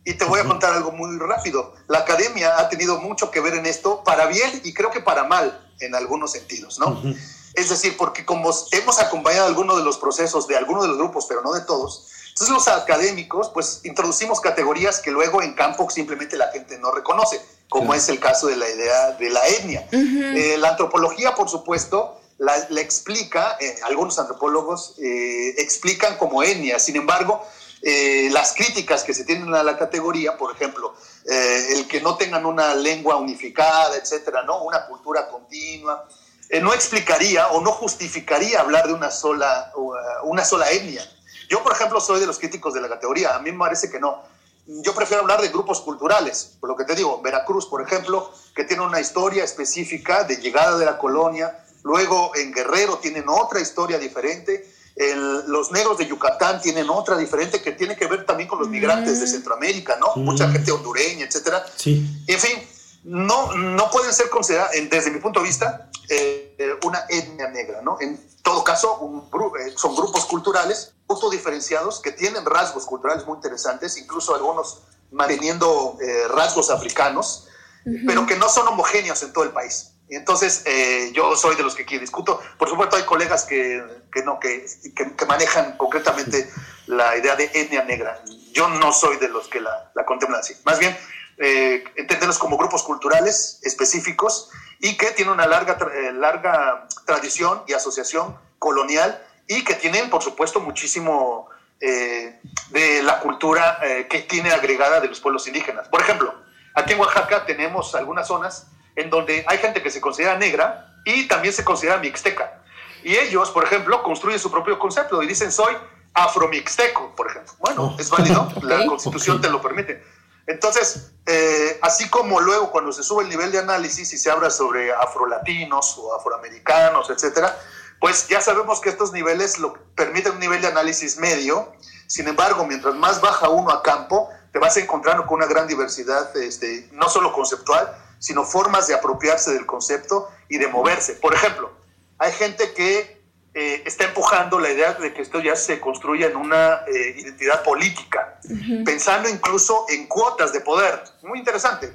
Y 0.05 0.15
te 0.15 0.25
voy 0.25 0.41
a 0.41 0.45
contar 0.45 0.73
algo 0.73 0.91
muy 0.91 1.17
rápido. 1.19 1.75
La 1.87 1.99
academia 1.99 2.59
ha 2.59 2.69
tenido 2.69 2.99
mucho 3.01 3.31
que 3.31 3.41
ver 3.41 3.55
en 3.55 3.67
esto, 3.67 4.03
para 4.05 4.27
bien 4.27 4.61
y 4.65 4.75
creo 4.75 4.91
que 4.91 5.01
para 5.01 5.25
mal 5.25 5.73
en 5.79 5.95
algunos 5.95 6.33
sentidos, 6.33 6.79
¿no? 6.79 6.88
Uh 6.88 7.03
-huh. 7.03 7.17
Es 7.55 7.69
decir, 7.69 7.97
porque 7.97 8.25
como 8.25 8.51
hemos 8.73 8.99
acompañado 8.99 9.47
algunos 9.47 9.77
de 9.77 9.85
los 9.85 9.99
procesos 9.99 10.49
de 10.49 10.57
algunos 10.57 10.83
de 10.85 10.88
los 10.88 10.99
grupos, 10.99 11.27
pero 11.29 11.43
no 11.43 11.53
de 11.53 11.61
todos, 11.61 12.09
entonces 12.29 12.49
los 12.49 12.67
académicos, 12.69 13.51
pues 13.51 13.81
introducimos 13.85 14.41
categorías 14.41 15.01
que 15.01 15.11
luego 15.11 15.43
en 15.43 15.55
campo 15.55 15.88
simplemente 15.91 16.37
la 16.37 16.49
gente 16.49 16.79
no 16.79 16.91
reconoce, 16.91 17.41
como 17.69 17.91
uh 17.91 17.93
-huh. 17.93 17.99
es 17.99 18.09
el 18.09 18.19
caso 18.19 18.47
de 18.47 18.57
la 18.57 18.69
idea 18.69 19.11
de 19.12 19.29
la 19.31 19.47
etnia. 19.47 19.87
Uh 19.93 19.97
-huh. 19.97 20.37
eh, 20.37 20.57
la 20.59 20.71
antropología, 20.71 21.35
por 21.35 21.49
supuesto, 21.51 22.19
la, 22.38 22.55
la 22.71 22.81
explica, 22.81 23.57
eh, 23.61 23.77
algunos 23.85 24.19
antropólogos 24.19 24.95
eh, 24.99 25.55
explican 25.59 26.17
como 26.17 26.43
etnia, 26.43 26.79
sin 26.79 26.97
embargo, 26.97 27.45
eh, 27.83 28.29
las 28.31 28.55
críticas 28.55 29.03
que 29.03 29.12
se 29.12 29.25
tienen 29.25 29.53
a 29.55 29.62
la 29.64 29.77
categoría, 29.77 30.37
por 30.37 30.55
ejemplo, 30.55 30.95
eh, 31.29 31.75
el 31.75 31.88
que 31.88 32.01
no 32.01 32.16
tengan 32.16 32.47
una 32.47 32.75
lengua 32.77 33.16
unificada, 33.16 33.97
etcétera, 33.97 34.45
¿no? 34.45 34.62
Una 34.62 34.87
cultura 34.87 35.29
continua, 35.29 36.09
eh, 36.49 36.61
no 36.61 36.73
explicaría 36.73 37.49
o 37.49 37.61
no 37.61 37.73
justificaría 37.73 38.61
hablar 38.61 38.87
de 38.87 38.92
una 38.92 39.11
sola, 39.11 39.73
uh, 39.75 39.95
una 40.25 40.45
sola 40.45 40.71
etnia. 40.71 41.03
Yo, 41.49 41.62
por 41.62 41.73
ejemplo, 41.73 42.01
soy 42.01 42.21
de 42.21 42.27
los 42.27 42.38
críticos 42.38 42.73
de 42.73 42.81
la 42.81 42.88
categoría, 42.88 43.35
a 43.35 43.40
mí 43.40 43.51
me 43.51 43.59
parece 43.59 43.90
que 43.90 43.99
no. 43.99 44.23
Yo 44.66 44.95
prefiero 44.95 45.23
hablar 45.23 45.40
de 45.40 45.49
grupos 45.49 45.81
culturales, 45.81 46.57
por 46.61 46.71
lo 46.71 46.77
que 46.77 46.85
te 46.85 46.95
digo, 46.95 47.21
Veracruz, 47.21 47.66
por 47.66 47.83
ejemplo, 47.83 48.31
que 48.55 48.62
tiene 48.64 48.85
una 48.85 49.01
historia 49.01 49.42
específica 49.42 50.23
de 50.23 50.37
llegada 50.37 50.79
de 50.79 50.85
la 50.85 50.99
colonia, 50.99 51.64
luego 51.83 52.31
en 52.37 52.53
Guerrero 52.53 52.99
tienen 52.99 53.29
otra 53.29 53.59
historia 53.59 53.99
diferente, 53.99 54.72
el, 54.97 55.47
los 55.47 55.73
negros 55.73 55.99
de 55.99 56.07
Yucatán 56.07 56.61
tienen 56.61 56.91
otra 56.91 57.17
diferente 57.17 57.63
que 57.63 57.73
tiene 57.73 57.97
que 57.97 58.07
ver 58.07 58.27
también 58.27 58.49
con 58.49 58.59
los 58.59 58.69
migrantes 58.69 59.21
de 59.21 59.27
Centroamérica, 59.27 59.97
¿no? 59.97 60.13
Mm. 60.17 60.25
Mucha 60.25 60.49
gente 60.51 60.71
hondureña, 60.73 61.27
etcétera. 61.27 61.65
Sí. 61.77 62.25
En 62.27 62.39
fin, 62.39 62.63
no, 63.05 63.55
no 63.55 63.91
pueden 63.91 64.13
ser 64.13 64.29
consideradas, 64.29 64.73
desde 64.91 65.11
mi 65.11 65.19
punto 65.19 65.41
de 65.41 65.47
vista, 65.47 65.91
eh, 66.09 66.79
una 66.85 67.05
etnia 67.09 67.49
negra, 67.49 67.81
¿no? 67.83 67.97
En 68.01 68.21
todo 68.43 68.63
caso, 68.65 68.99
un, 68.99 69.29
eh, 69.61 69.73
son 69.77 69.95
grupos 69.95 70.27
culturales 70.27 70.93
autodiferenciados 71.09 72.01
que 72.01 72.13
tienen 72.13 72.45
rasgos 72.45 72.85
culturales 72.87 73.27
muy 73.27 73.37
interesantes, 73.37 73.97
incluso 73.97 74.35
algunos 74.35 74.83
manteniendo 75.11 75.97
eh, 76.01 76.29
rasgos 76.29 76.71
africanos, 76.71 77.49
uh 77.85 77.91
-huh. 77.91 78.07
pero 78.07 78.27
que 78.27 78.37
no 78.37 78.49
son 78.49 78.69
homogéneos 78.69 79.23
en 79.23 79.33
todo 79.33 79.45
el 79.45 79.51
país. 79.51 79.92
Y 80.12 80.16
entonces 80.16 80.62
eh, 80.66 81.11
yo 81.14 81.35
soy 81.37 81.57
de 81.57 81.62
los 81.62 81.75
que 81.75 81.85
aquí 81.85 81.98
discuto. 81.98 82.38
Por 82.59 82.68
supuesto 82.68 82.96
hay 82.96 83.05
colegas 83.05 83.46
que, 83.46 83.83
que 84.12 84.22
no, 84.22 84.38
que, 84.38 84.66
que, 84.94 85.16
que, 85.16 85.25
manejan 85.25 85.79
concretamente 85.79 86.51
la 86.87 87.16
idea 87.16 87.35
de 87.35 87.51
etnia 87.55 87.83
negra. 87.85 88.22
Yo 88.53 88.68
no 88.68 88.92
soy 88.92 89.16
de 89.16 89.31
los 89.31 89.48
que 89.48 89.59
la, 89.59 89.90
la 89.94 90.05
contemplan 90.05 90.40
así. 90.40 90.55
Más 90.64 90.79
bien, 90.79 90.94
eh, 91.38 91.83
entenderlos 91.96 92.38
como 92.38 92.59
grupos 92.59 92.83
culturales 92.83 93.59
específicos 93.62 94.51
y 94.81 94.98
que 94.98 95.12
tienen 95.12 95.33
una 95.33 95.46
larga, 95.46 95.79
eh, 95.94 96.12
larga 96.12 96.87
tradición 97.07 97.62
y 97.66 97.72
asociación 97.72 98.37
colonial 98.59 99.18
y 99.48 99.64
que 99.64 99.77
tienen, 99.77 100.11
por 100.11 100.22
supuesto, 100.22 100.61
muchísimo 100.61 101.48
eh, 101.81 102.38
de 102.68 103.03
la 103.03 103.18
cultura 103.20 103.79
eh, 103.83 104.07
que 104.11 104.18
tiene 104.18 104.51
agregada 104.51 105.01
de 105.01 105.09
los 105.09 105.20
pueblos 105.20 105.46
indígenas. 105.46 105.88
Por 105.88 106.03
ejemplo, 106.03 106.35
aquí 106.75 106.92
en 106.92 107.01
Oaxaca 107.01 107.46
tenemos 107.46 107.94
algunas 107.94 108.29
zonas 108.29 108.66
en 108.97 109.11
donde 109.11 109.45
hay 109.47 109.59
gente 109.59 109.83
que 109.83 109.91
se 109.91 110.01
considera 110.01 110.37
negra 110.37 110.95
y 111.05 111.27
también 111.29 111.55
se 111.55 111.65
considera 111.65 111.99
mixteca. 111.99 112.63
Y 113.03 113.17
ellos, 113.17 113.51
por 113.51 113.65
ejemplo, 113.65 114.03
construyen 114.03 114.39
su 114.39 114.51
propio 114.51 114.79
concepto 114.79 115.23
y 115.23 115.27
dicen 115.27 115.51
soy 115.51 115.75
afromixteco, 116.15 117.15
por 117.17 117.31
ejemplo. 117.31 117.53
Bueno, 117.59 117.95
oh. 117.95 118.01
es 118.01 118.11
válido, 118.11 118.49
la 118.63 118.87
constitución 118.87 119.39
okay. 119.39 119.49
te 119.49 119.53
lo 119.53 119.61
permite. 119.61 120.05
Entonces, 120.47 121.13
eh, 121.27 121.79
así 121.83 122.09
como 122.09 122.41
luego 122.41 122.71
cuando 122.71 122.93
se 122.93 123.03
sube 123.03 123.23
el 123.23 123.29
nivel 123.29 123.53
de 123.53 123.59
análisis 123.59 124.13
y 124.13 124.19
se 124.19 124.31
habla 124.31 124.51
sobre 124.51 124.93
afrolatinos 124.93 125.97
o 125.99 126.15
afroamericanos, 126.15 127.11
etcétera, 127.11 127.57
pues 128.01 128.27
ya 128.27 128.41
sabemos 128.41 128.81
que 128.81 128.89
estos 128.89 129.13
niveles 129.13 129.59
lo 129.59 129.75
permiten 129.95 130.33
un 130.33 130.41
nivel 130.41 130.61
de 130.61 130.69
análisis 130.69 131.19
medio. 131.19 131.73
Sin 132.09 132.27
embargo, 132.27 132.67
mientras 132.67 132.95
más 132.97 133.21
baja 133.21 133.49
uno 133.49 133.71
a 133.71 133.83
campo, 133.83 134.29
te 134.53 134.59
vas 134.59 134.77
encontrando 134.77 135.25
con 135.27 135.37
una 135.37 135.47
gran 135.47 135.69
diversidad, 135.69 136.37
este, 136.37 136.89
no 136.93 137.09
solo 137.09 137.33
conceptual, 137.33 137.97
sino 138.23 138.45
formas 138.45 138.87
de 138.87 138.95
apropiarse 138.95 139.53
del 139.53 139.67
concepto 139.67 140.31
y 140.49 140.57
de 140.57 140.69
moverse. 140.69 141.15
Por 141.15 141.35
ejemplo, 141.35 141.73
hay 142.19 142.31
gente 142.31 142.73
que 142.73 143.21
eh, 143.53 143.83
está 143.85 144.05
empujando 144.05 144.61
la 144.61 144.71
idea 144.71 144.93
de 144.93 145.13
que 145.13 145.23
esto 145.23 145.41
ya 145.41 145.57
se 145.57 145.81
construya 145.81 146.29
en 146.29 146.37
una 146.37 146.83
eh, 146.87 147.17
identidad 147.19 147.65
política, 147.65 148.39
pensando 148.85 149.29
incluso 149.29 149.87
en 149.89 150.07
cuotas 150.07 150.53
de 150.53 150.61
poder. 150.61 151.03
Muy 151.25 151.41
interesante. 151.41 151.93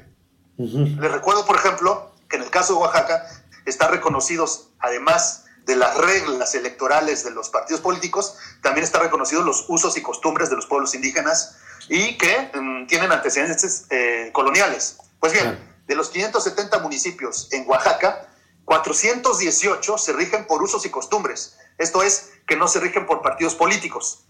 Les 0.58 1.12
recuerdo, 1.12 1.46
por 1.46 1.56
ejemplo, 1.56 2.12
que 2.28 2.36
en 2.36 2.44
el 2.44 2.50
caso 2.50 2.74
de 2.74 2.80
Oaxaca 2.80 3.24
están 3.66 3.92
reconocidos, 3.92 4.72
además 4.80 5.46
de 5.66 5.78
las 5.78 5.96
reglas 5.96 6.56
electorales 6.56 7.24
de 7.24 7.32
los 7.32 7.50
partidos 7.50 7.80
políticos, 7.80 8.38
también 8.62 8.84
están 8.84 9.02
reconocidos 9.02 9.46
los 9.46 9.64
usos 9.70 9.96
y 9.96 10.02
costumbres 10.02 10.50
de 10.50 10.58
los 10.58 10.66
pueblos 10.66 10.94
indígenas 10.94 11.58
y 11.88 12.18
que 12.18 12.52
mm, 12.54 12.88
tienen 12.88 13.14
antecedentes 13.14 13.86
eh, 13.92 14.30
coloniales. 14.34 14.98
Pues 15.22 15.32
bien, 15.32 15.58
de 15.88 15.96
los 15.96 16.10
570 16.10 16.80
municipios 16.80 17.52
en 17.52 17.68
Oaxaca, 17.68 18.30
418 18.66 19.98
se 19.98 20.14
rigen 20.14 20.46
por 20.46 20.62
usos 20.62 20.86
y 20.86 20.90
costumbres. 20.90 21.58
Esto 21.78 22.04
es, 22.04 22.34
que 22.46 22.56
no 22.56 22.68
se 22.68 22.80
rigen 22.80 23.06
por 23.06 23.22
partidos 23.22 23.56
políticos. 23.56 24.26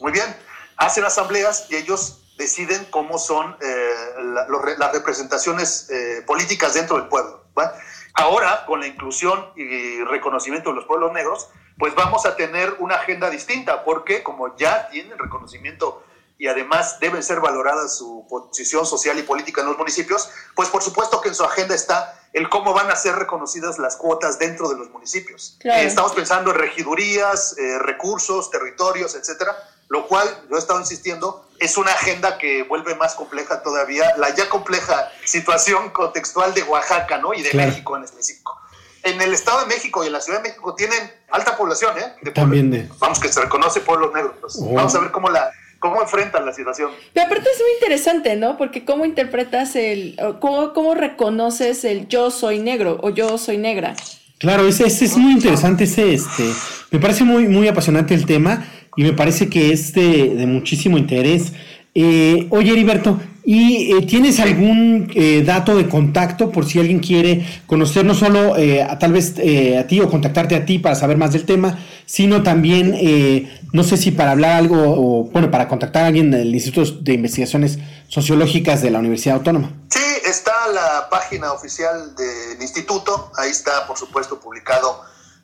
Muy 0.00 0.12
bien, 0.12 0.36
hacen 0.76 1.04
asambleas 1.04 1.66
y 1.70 1.76
ellos 1.76 2.22
deciden 2.38 2.86
cómo 2.90 3.18
son 3.18 3.56
eh, 3.60 3.94
las 4.78 4.92
representaciones 4.92 5.90
eh, 5.90 6.22
políticas 6.26 6.74
dentro 6.74 6.96
del 6.96 7.08
pueblo. 7.08 7.44
Ahora, 8.14 8.64
con 8.66 8.80
la 8.80 8.86
inclusión 8.86 9.50
y 9.56 10.02
reconocimiento 10.04 10.70
de 10.70 10.76
los 10.76 10.84
pueblos 10.84 11.12
negros, 11.12 11.48
pues 11.78 11.94
vamos 11.94 12.26
a 12.26 12.36
tener 12.36 12.76
una 12.78 12.96
agenda 12.96 13.30
distinta, 13.30 13.84
porque 13.84 14.22
como 14.22 14.56
ya 14.56 14.88
tienen 14.88 15.18
reconocimiento 15.18 16.02
y 16.40 16.48
además 16.48 16.96
deben 17.00 17.22
ser 17.22 17.38
valoradas 17.38 17.98
su 17.98 18.26
posición 18.26 18.86
social 18.86 19.18
y 19.18 19.22
política 19.22 19.60
en 19.60 19.66
los 19.66 19.76
municipios, 19.76 20.30
pues 20.56 20.70
por 20.70 20.82
supuesto 20.82 21.20
que 21.20 21.28
en 21.28 21.34
su 21.34 21.44
agenda 21.44 21.74
está 21.74 22.18
el 22.32 22.48
cómo 22.48 22.72
van 22.72 22.90
a 22.90 22.96
ser 22.96 23.14
reconocidas 23.14 23.78
las 23.78 23.96
cuotas 23.96 24.38
dentro 24.38 24.70
de 24.70 24.78
los 24.78 24.88
municipios. 24.88 25.58
Eh, 25.62 25.84
estamos 25.84 26.14
pensando 26.14 26.52
en 26.52 26.56
regidurías, 26.56 27.58
eh, 27.58 27.78
recursos, 27.80 28.50
territorios, 28.50 29.14
etcétera, 29.16 29.54
lo 29.88 30.08
cual, 30.08 30.26
yo 30.48 30.56
he 30.56 30.58
estado 30.58 30.80
insistiendo, 30.80 31.46
es 31.58 31.76
una 31.76 31.92
agenda 31.92 32.38
que 32.38 32.62
vuelve 32.62 32.94
más 32.94 33.14
compleja 33.14 33.62
todavía 33.62 34.16
la 34.16 34.34
ya 34.34 34.48
compleja 34.48 35.10
situación 35.26 35.90
contextual 35.90 36.54
de 36.54 36.62
Oaxaca, 36.62 37.18
¿no? 37.18 37.34
Y 37.34 37.42
de 37.42 37.52
México 37.52 37.98
en 37.98 38.04
específico. 38.04 38.58
En 39.02 39.20
el 39.20 39.34
Estado 39.34 39.60
de 39.60 39.66
México 39.66 40.04
y 40.04 40.06
en 40.06 40.14
la 40.14 40.22
Ciudad 40.22 40.42
de 40.42 40.48
México 40.48 40.74
tienen 40.74 41.12
alta 41.30 41.54
población, 41.54 41.98
¿eh? 41.98 42.32
También 42.32 42.70
de... 42.70 42.88
Vamos, 42.98 43.18
que 43.18 43.30
se 43.30 43.42
reconoce 43.42 43.80
pueblos 43.80 44.12
negros. 44.14 44.36
Pues, 44.40 44.56
oh. 44.58 44.72
Vamos 44.72 44.94
a 44.94 45.00
ver 45.00 45.10
cómo 45.10 45.28
la 45.28 45.50
cómo 45.80 46.00
enfrentan 46.00 46.46
la 46.46 46.52
situación. 46.52 46.90
Pero 47.12 47.26
aparte 47.26 47.48
es 47.52 47.58
muy 47.58 47.72
interesante, 47.80 48.36
¿no? 48.36 48.56
Porque 48.56 48.84
cómo 48.84 49.04
interpretas 49.04 49.74
el, 49.74 50.16
cómo, 50.38 50.72
cómo 50.72 50.94
reconoces 50.94 51.84
el 51.84 52.06
yo 52.06 52.30
soy 52.30 52.60
negro 52.60 53.00
o 53.02 53.10
yo 53.10 53.36
soy 53.38 53.58
negra. 53.58 53.96
Claro, 54.38 54.66
ese, 54.68 54.86
es 54.86 55.16
muy 55.16 55.32
interesante, 55.32 55.84
ese, 55.84 56.14
este, 56.14 56.44
me 56.90 56.98
parece 56.98 57.24
muy, 57.24 57.48
muy 57.48 57.68
apasionante 57.68 58.14
el 58.14 58.24
tema 58.24 58.64
y 58.96 59.02
me 59.02 59.12
parece 59.12 59.50
que 59.50 59.72
es 59.72 59.92
de, 59.92 60.34
de 60.34 60.46
muchísimo 60.46 60.96
interés. 60.96 61.52
Eh, 61.94 62.46
oye, 62.50 62.72
Heriberto, 62.72 63.20
¿y 63.52 63.96
eh, 63.96 64.06
tienes 64.06 64.38
algún 64.38 65.10
eh, 65.14 65.42
dato 65.44 65.76
de 65.76 65.88
contacto 65.88 66.52
por 66.52 66.66
si 66.66 66.78
alguien 66.78 67.00
quiere 67.00 67.62
conocer 67.66 68.04
no 68.04 68.14
solo 68.14 68.54
a, 68.54 68.98
tal 69.00 69.12
vez 69.12 69.34
a 69.76 69.86
ti 69.88 70.00
o 70.00 70.08
contactarte 70.08 70.54
a 70.54 70.64
ti 70.64 70.78
para 70.78 70.94
saber 70.94 71.16
más 71.16 71.32
del 71.32 71.44
tema, 71.44 71.84
sino 72.06 72.44
también, 72.44 73.50
no 73.72 73.82
sé 73.82 73.96
si 73.96 74.12
para 74.12 74.30
hablar 74.32 74.52
algo 74.52 74.76
o, 74.76 75.24
bueno, 75.24 75.50
para 75.50 75.66
contactar 75.66 76.04
a 76.04 76.06
alguien 76.06 76.30
del 76.30 76.54
Instituto 76.54 76.98
de 77.00 77.14
Investigaciones 77.14 77.78
Sociológicas 78.06 78.82
de 78.82 78.90
la 78.92 79.00
Universidad 79.00 79.36
Autónoma? 79.38 79.72
Sí, 79.90 80.00
está 80.26 80.68
la 80.68 81.08
página 81.10 81.52
oficial 81.52 82.14
del 82.14 82.62
instituto, 82.62 83.32
ahí 83.36 83.50
está, 83.50 83.84
por 83.88 83.98
supuesto, 83.98 84.38
publicado 84.38 85.02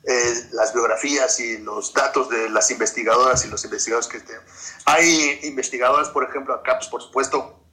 eh, 0.09 0.33
las 0.53 0.73
biografías 0.73 1.37
y 1.41 1.57
los 1.57 1.93
datos 1.93 2.29
de 2.29 2.49
las 2.49 2.71
investigadoras 2.71 3.43
y 3.43 3.49
los 3.49 3.65
investigadores 3.65 4.07
que 4.07 4.17
estén. 4.17 4.39
Hay 4.85 5.41
investigadoras, 5.43 6.07
por 6.09 6.23
ejemplo, 6.23 6.53
acá, 6.53 6.77
pues, 6.77 6.87
por 6.87 7.01
supuesto, 7.01 7.66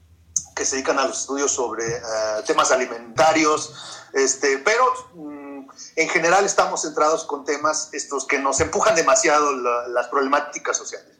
que 0.54 0.64
se 0.64 0.76
dedican 0.76 0.98
a 0.98 1.06
los 1.06 1.20
estudios 1.20 1.52
sobre 1.52 1.84
eh, 1.86 2.00
temas 2.46 2.70
alimentarios, 2.70 3.72
este, 4.12 4.58
pero 4.58 4.84
mm, 5.14 5.68
en 5.96 6.08
general 6.08 6.44
estamos 6.44 6.82
centrados 6.82 7.24
con 7.24 7.44
temas 7.44 7.90
estos 7.92 8.26
que 8.26 8.38
nos 8.38 8.60
empujan 8.60 8.94
demasiado 8.94 9.52
las 9.52 10.08
problemáticas 10.08 10.76
sociales. 10.76 11.12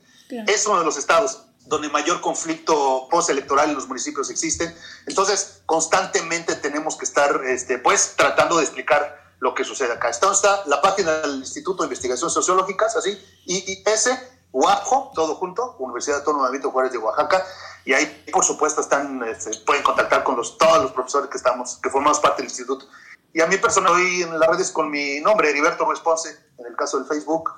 Es 0.47 0.67
uno 0.67 0.79
de 0.79 0.85
los 0.85 0.97
estados 0.97 1.47
donde 1.67 1.89
mayor 1.89 2.21
conflicto 2.21 3.09
postelectoral 3.11 3.71
en 3.71 3.75
los 3.75 3.89
municipios 3.89 4.31
existen. 4.31 4.75
Entonces, 5.07 5.63
constantemente 5.67 6.57
tenemos 6.57 6.97
que 6.97 7.05
estar, 7.05 7.43
este, 7.47 7.79
pues, 7.79 8.15
tratando 8.17 8.59
de 8.59 8.65
explicar 8.65 9.25
lo 9.39 9.55
que 9.55 9.65
sucede 9.65 9.93
acá. 9.93 10.11
Está 10.11 10.31
la 10.67 10.81
página 10.81 11.19
del 11.19 11.37
Instituto 11.37 11.83
de 11.83 11.87
Investigaciones 11.87 12.33
Sociológicas, 12.33 12.97
así, 12.97 13.19
IIS, 13.47 14.11
UAPJO, 14.53 15.13
todo 15.15 15.35
junto, 15.37 15.77
Universidad 15.79 16.19
Autónoma 16.19 16.47
de 16.47 16.53
Benito 16.53 16.71
Juárez 16.71 16.93
de 16.93 16.99
Oaxaca, 16.99 17.45
y 17.85 17.93
ahí, 17.93 18.25
por 18.33 18.45
supuesto, 18.45 18.81
están, 18.81 19.23
este, 19.25 19.51
pueden 19.67 19.83
contactar 19.83 20.25
con 20.25 20.37
los, 20.37 20.57
todos 20.57 20.83
los 20.83 20.93
profesores 20.93 21.29
que 21.29 21.37
estamos, 21.37 21.79
que 21.83 21.91
formamos 21.91 22.21
parte 22.21 22.43
del 22.43 22.51
instituto. 22.51 22.87
Y 23.33 23.41
a 23.41 23.47
mí 23.47 23.57
personal, 23.59 23.93
hoy 23.93 24.23
en 24.23 24.39
las 24.39 24.49
redes 24.49 24.71
con 24.71 24.91
mi 24.91 25.21
nombre, 25.21 25.51
Heriberto 25.51 25.89
Response, 25.91 26.31
en 26.59 26.67
el 26.67 26.77
caso 26.77 26.99
del 26.99 27.07
Facebook, 27.07 27.51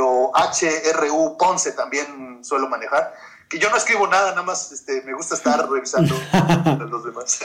o 0.00 0.32
HRU 0.34 1.36
Ponce 1.38 1.72
también 1.72 2.44
suelo 2.44 2.68
manejar 2.68 3.12
que 3.48 3.58
yo 3.60 3.70
no 3.70 3.76
escribo 3.76 4.06
nada, 4.08 4.30
nada 4.30 4.42
más 4.42 4.72
este, 4.72 5.02
me 5.02 5.14
gusta 5.14 5.36
estar 5.36 5.68
revisando 5.70 6.14
los 6.90 7.04
demás. 7.04 7.38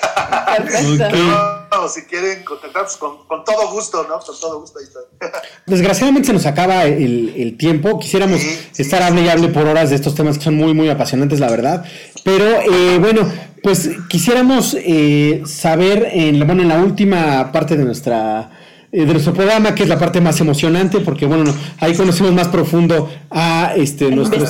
Pero, 0.98 1.90
si 1.94 2.02
quieren 2.04 2.44
contactarnos 2.44 2.98
pues, 2.98 3.12
con, 3.28 3.44
todo 3.44 3.72
gusto, 3.72 4.06
¿no? 4.10 4.20
Con 4.20 4.40
todo 4.40 4.62
gusto, 4.62 4.80
ahí 4.80 4.86
está. 4.86 5.00
Desgraciadamente 5.68 6.28
se 6.28 6.34
nos 6.34 6.46
acaba 6.46 6.86
el, 6.86 7.56
tiempo. 7.58 8.00
Quisiéramos 8.00 8.42
estar 8.78 9.04
hable 9.04 9.22
y 9.22 9.30
hable 9.30 9.50
por 9.50 9.68
horas 9.68 9.90
de 9.90 9.96
estos 9.96 10.16
temas 10.16 10.38
que 10.38 10.46
son 10.46 10.56
muy, 10.56 10.74
muy 10.74 10.90
apasionantes, 10.90 11.40
la 11.40 11.50
verdad. 11.50 11.86
Pero 12.24 12.46
eh, 12.46 12.98
bueno, 13.00 13.30
pues 13.64 13.90
quisiéramos 14.10 14.76
eh, 14.80 15.44
saber, 15.46 16.10
en, 16.12 16.46
bueno, 16.46 16.62
en 16.62 16.70
la 16.70 16.82
última 16.82 17.52
parte 17.52 17.78
de 17.78 17.84
nuestra 17.84 18.50
eh, 18.94 19.06
de 19.06 19.14
nuestro 19.14 19.34
programa, 19.34 19.74
que 19.74 19.84
es 19.84 19.90
la 19.90 19.98
parte 19.98 20.20
más 20.20 20.40
emocionante, 20.42 21.00
porque 21.00 21.26
bueno, 21.26 21.54
ahí 21.80 21.96
conocemos 21.96 22.34
más 22.34 22.50
profundo 22.50 23.10
a 23.30 23.74
este, 23.78 24.12
nuestros, 24.12 24.50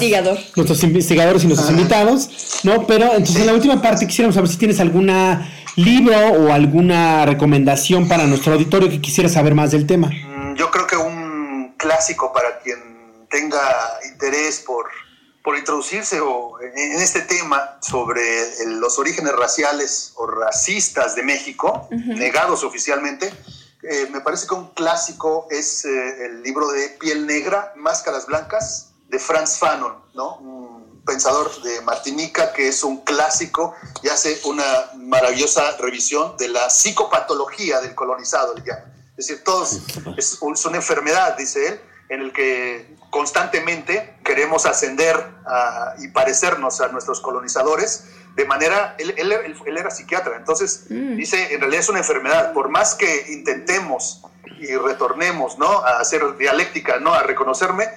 nuestros 0.55 0.84
investigadores 0.84 1.43
y 1.43 1.47
nuestros 1.47 1.69
invitados, 1.69 2.62
¿no? 2.63 2.88
Pero 2.88 3.05
entonces 3.13 3.38
en 3.38 3.45
la 3.45 3.53
última 3.53 3.79
parte 3.79 4.07
quisiéramos 4.07 4.34
saber 4.34 4.49
si 4.49 4.57
tienes 4.57 4.79
alguna 4.79 5.47
libro 5.75 6.17
o 6.17 6.51
alguna 6.51 7.23
recomendación 7.25 8.07
para 8.07 8.25
nuestro 8.25 8.53
auditorio 8.53 8.89
que 8.89 8.99
quisiera 8.99 9.29
saber 9.29 9.53
más 9.53 9.71
del 9.71 9.86
tema. 9.86 10.07
Mm, 10.07 10.55
yo 10.55 10.71
creo 10.71 10.88
que 10.88 10.97
un 10.97 11.75
clásico 11.77 12.34
para 12.34 12.60
quien 12.60 12.79
tenga 13.29 13.62
interés 14.12 14.63
por, 14.65 14.88
por 15.43 15.58
introducirse 15.58 16.19
o 16.21 16.60
en 16.62 17.01
este 17.01 17.21
tema 17.21 17.77
sobre 17.82 18.21
los 18.67 18.99
orígenes 18.99 19.34
raciales 19.34 20.13
o 20.15 20.27
racistas 20.27 21.15
de 21.15 21.23
México, 21.23 21.88
negados 21.89 22.63
oficialmente, 22.63 23.32
eh, 23.84 24.08
me 24.12 24.21
parece 24.21 24.47
que 24.47 24.54
un 24.54 24.69
clásico 24.69 25.47
es 25.49 25.86
eh, 25.86 26.25
el 26.25 26.43
libro 26.43 26.69
de 26.69 26.89
Piel 26.99 27.25
Negra, 27.25 27.73
Máscaras 27.75 28.27
Blancas, 28.27 28.91
de 29.10 29.17
Franz 29.17 29.58
Fanon, 29.58 29.95
¿no? 30.13 30.38
un 30.38 31.01
pensador 31.04 31.62
de 31.63 31.82
Martinica 31.82 32.54
que 32.54 32.67
es 32.67 32.84
un 32.84 33.04
clásico 33.04 33.75
y 34.04 34.10
hace 34.10 34.39
una 34.45 34.63
maravillosa 34.95 35.75
revisión 35.77 36.38
de 36.38 36.49
la 36.49 36.69
psicopatología 36.69 37.82
del 37.82 37.95
colonizado, 37.95 38.56
Es 38.56 39.27
decir, 39.27 39.43
todos, 39.43 39.80
es, 40.15 40.38
es 40.39 40.65
una 40.65 40.77
enfermedad, 40.77 41.36
dice 41.36 41.67
él, 41.67 41.82
en 42.12 42.19
el 42.19 42.34
que 42.34 42.93
constantemente 43.10 44.17
queremos 44.26 44.65
ascender 44.65 45.15
y 46.00 46.10
parecernos 46.10 46.82
a 46.82 46.89
nuestros 46.89 47.21
colonizadores, 47.21 48.04
de 48.36 48.43
manera, 48.45 48.95
él, 49.00 49.13
él, 49.17 49.78
era 49.78 49.89
psiquiatra, 49.89 50.36
entonces 50.36 50.88
mm. 50.89 51.15
dice, 51.15 51.54
en 51.54 51.62
realidad 51.62 51.80
es 51.80 51.89
una 51.89 52.00
enfermedad, 52.00 52.54
por 52.54 52.67
más 52.67 52.95
que 52.95 53.28
intentemos 53.30 54.24
y 54.60 54.76
retornemos, 54.76 55.58
¿no? 55.58 55.67
A 55.67 56.00
hacer 56.00 56.38
dialéctica, 56.38 57.00
¿no? 57.00 57.13
A 57.13 57.24
reconocerme, 57.24 57.88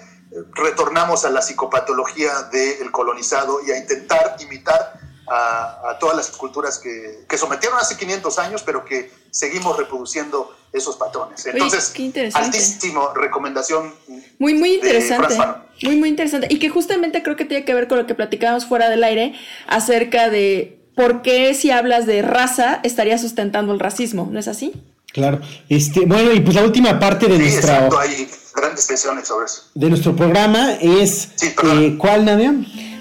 retornamos 0.52 1.24
a 1.24 1.30
la 1.30 1.42
psicopatología 1.42 2.42
del 2.52 2.92
colonizado 2.92 3.60
y 3.66 3.72
a 3.72 3.78
intentar 3.78 4.36
imitar 4.38 4.92
a, 5.28 5.96
todas 5.98 6.16
las 6.16 6.30
culturas 6.30 6.78
que, 6.78 7.24
que, 7.28 7.36
sometieron 7.36 7.78
hace 7.78 7.96
500 7.96 8.38
años, 8.38 8.62
pero 8.62 8.84
que 8.84 9.12
seguimos 9.30 9.76
reproduciendo 9.76 10.54
esos 10.74 10.96
patrones. 10.96 11.46
Entonces, 11.46 11.94
altísimo 12.34 13.14
recomendación. 13.14 13.94
Muy, 14.38 14.54
muy 14.54 14.74
interesante. 14.74 15.36
Muy, 15.82 15.96
muy 15.96 16.08
interesante. 16.08 16.48
Y 16.50 16.58
que 16.58 16.68
justamente 16.68 17.22
creo 17.22 17.36
que 17.36 17.44
tiene 17.44 17.64
que 17.64 17.72
ver 17.74 17.88
con 17.88 17.96
lo 17.98 18.06
que 18.06 18.14
platicábamos 18.14 18.66
fuera 18.66 18.90
del 18.90 19.02
aire 19.04 19.34
acerca 19.66 20.28
de 20.28 20.80
¿por 20.94 21.22
qué 21.22 21.54
si 21.54 21.70
hablas 21.70 22.06
de 22.06 22.22
raza 22.22 22.80
estarías 22.82 23.20
sustentando 23.20 23.72
el 23.72 23.80
racismo? 23.80 24.28
¿No 24.30 24.38
es 24.38 24.48
así? 24.48 24.72
Claro. 25.12 25.40
Este, 25.68 26.00
bueno, 26.06 26.32
y 26.32 26.40
pues 26.40 26.56
la 26.56 26.64
última 26.64 26.98
parte 26.98 27.26
de 27.26 27.36
Sí, 27.36 27.42
nuestra 27.42 27.74
exacto, 27.76 27.98
hay 28.00 28.28
grandes 28.54 28.86
tensiones 28.86 29.28
sobre 29.28 29.46
eso. 29.46 29.62
de 29.74 29.88
nuestro 29.88 30.16
programa 30.16 30.72
es 30.80 31.30
Sí, 31.36 31.54
eh, 31.64 31.94
¿cuál, 31.98 32.24
Nadia? 32.24 32.52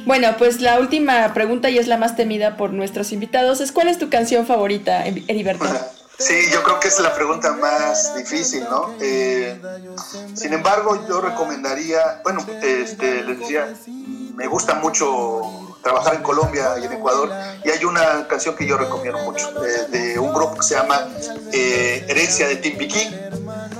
Bueno, 0.06 0.28
pues 0.38 0.62
la 0.62 0.80
última 0.80 1.34
pregunta 1.34 1.70
y 1.72 1.78
es 1.80 1.88
la 1.88 1.98
más 1.98 2.16
temida 2.16 2.56
por 2.58 2.72
nuestros 2.74 3.12
invitados 3.14 3.62
es 3.62 3.72
¿cuál 3.72 3.88
es 3.88 3.98
tu 3.98 4.10
canción 4.10 4.46
favorita, 4.46 5.06
Heriberto? 5.06 5.66
Sí, 6.18 6.50
yo 6.52 6.62
creo 6.64 6.80
que 6.80 6.88
es 6.88 7.00
la 7.00 7.14
pregunta 7.14 7.54
más 7.54 8.16
difícil, 8.16 8.64
¿no? 8.70 8.94
Eh, 9.02 9.60
sin 10.36 10.54
embargo, 10.54 11.06
yo 11.08 11.22
recomendaría, 11.22 12.22
bueno, 12.24 12.46
este, 12.62 13.24
les 13.24 13.40
decía, 13.40 13.74
me 14.36 14.48
gusta 14.48 14.76
mucho 14.76 15.76
trabajar 15.82 16.16
en 16.16 16.24
Colombia 16.24 16.76
y 16.82 16.86
en 16.86 16.94
Ecuador, 16.94 17.30
y 17.66 17.70
hay 17.70 17.84
una 17.84 18.28
canción 18.28 18.56
que 18.56 18.66
yo 18.66 18.78
recomiendo 18.78 19.20
mucho, 19.20 19.50
eh, 19.66 19.88
de 19.90 20.20
un 20.20 20.34
grupo 20.34 20.56
que 20.56 20.64
se 20.64 20.76
llama 20.76 21.08
eh, 21.52 22.06
Herencia 22.08 22.48
de 22.48 22.56
Timpiquín, 22.58 23.23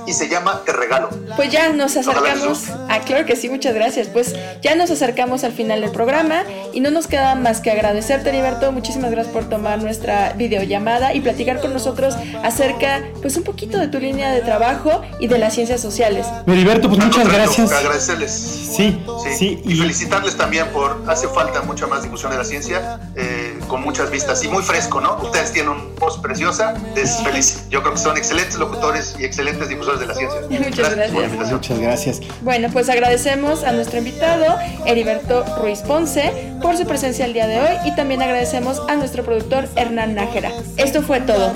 y 0.06 0.12
se 0.12 0.28
llama 0.28 0.62
Te 0.64 0.72
Regalo. 0.72 1.10
Pues 1.36 1.50
ya 1.50 1.72
nos 1.72 1.96
acercamos. 1.96 2.64
Ah, 2.88 3.00
claro 3.04 3.26
que 3.26 3.36
sí, 3.36 3.48
muchas 3.48 3.74
gracias. 3.74 4.08
Pues 4.08 4.34
ya 4.62 4.74
nos 4.74 4.90
acercamos 4.90 5.44
al 5.44 5.52
final 5.52 5.80
del 5.80 5.90
programa 5.90 6.44
y 6.72 6.80
no 6.80 6.90
nos 6.90 7.06
queda 7.06 7.34
más 7.34 7.60
que 7.60 7.70
agradecerte, 7.70 8.30
Heriberto. 8.30 8.72
Muchísimas 8.72 9.10
gracias 9.10 9.32
por 9.32 9.48
tomar 9.48 9.82
nuestra 9.82 10.32
videollamada 10.32 11.14
y 11.14 11.20
platicar 11.20 11.60
con 11.60 11.72
nosotros 11.72 12.14
acerca, 12.42 13.02
pues 13.20 13.36
un 13.36 13.42
poquito 13.42 13.78
de 13.78 13.88
tu 13.88 13.98
línea 13.98 14.32
de 14.32 14.40
trabajo 14.40 15.02
y 15.20 15.26
de 15.26 15.38
las 15.38 15.54
ciencias 15.54 15.80
sociales. 15.80 16.26
Heriberto, 16.46 16.88
pues 16.88 17.00
Al 17.00 17.06
muchas 17.06 17.28
gracias. 17.30 17.72
Agradecerles. 17.72 18.32
Sí, 18.32 19.00
Sí, 19.22 19.30
sí, 19.38 19.62
y 19.64 19.74
y 19.74 19.76
felicitarles 19.76 20.36
también 20.36 20.68
por 20.68 21.02
hace 21.08 21.28
falta 21.28 21.62
mucha 21.62 21.86
más 21.86 22.02
difusión 22.02 22.30
de 22.30 22.38
la 22.38 22.44
ciencia 22.44 23.00
eh, 23.16 23.58
con 23.66 23.82
muchas 23.82 24.10
vistas 24.10 24.42
y 24.44 24.48
muy 24.48 24.62
fresco, 24.62 25.00
¿no? 25.00 25.16
Ustedes 25.16 25.52
tienen 25.52 25.72
un 25.72 25.94
voz 25.96 26.18
preciosa, 26.18 26.74
es 26.94 27.22
feliz. 27.22 27.64
Yo 27.70 27.82
creo 27.82 27.94
que 27.94 28.00
son 28.00 28.16
excelentes 28.16 28.56
locutores 28.56 29.16
y 29.18 29.24
excelentes 29.24 29.68
difusores 29.68 29.93
de 29.98 30.06
la 30.06 30.14
ciencia. 30.14 30.40
Muchas 30.48 30.78
la 30.78 30.94
gracias. 30.94 31.22
invitación. 31.24 31.54
muchas 31.54 31.78
gracias. 31.78 32.20
Bueno, 32.42 32.68
pues 32.72 32.88
agradecemos 32.88 33.64
a 33.64 33.72
nuestro 33.72 33.98
invitado, 33.98 34.44
Heriberto 34.86 35.44
Ruiz 35.60 35.80
Ponce, 35.80 36.32
por 36.62 36.76
su 36.76 36.84
presencia 36.86 37.24
el 37.24 37.32
día 37.32 37.46
de 37.46 37.60
hoy 37.60 37.76
y 37.84 37.94
también 37.94 38.22
agradecemos 38.22 38.80
a 38.88 38.96
nuestro 38.96 39.24
productor 39.24 39.68
Hernán 39.76 40.14
Nájera. 40.14 40.50
Esto 40.76 41.02
fue 41.02 41.20
todo. 41.20 41.52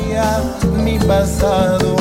mi 0.85 0.99
pasado, 0.99 1.97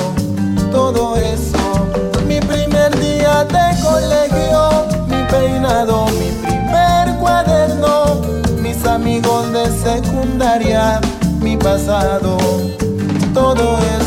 todo 0.72 1.16
eso, 1.18 1.88
mi 2.28 2.40
primer 2.40 2.98
día 3.00 3.44
de 3.46 3.82
colegio, 3.82 4.86
mi 5.08 5.24
peinado, 5.30 6.06
mi 6.08 6.32
primer 6.46 7.18
cuaderno, 7.20 8.22
mis 8.62 8.84
amigos 8.86 9.52
de 9.54 9.66
secundaria, 9.72 11.00
mi 11.42 11.56
pasado, 11.58 12.38
todo 13.34 13.78
eso. 13.80 14.07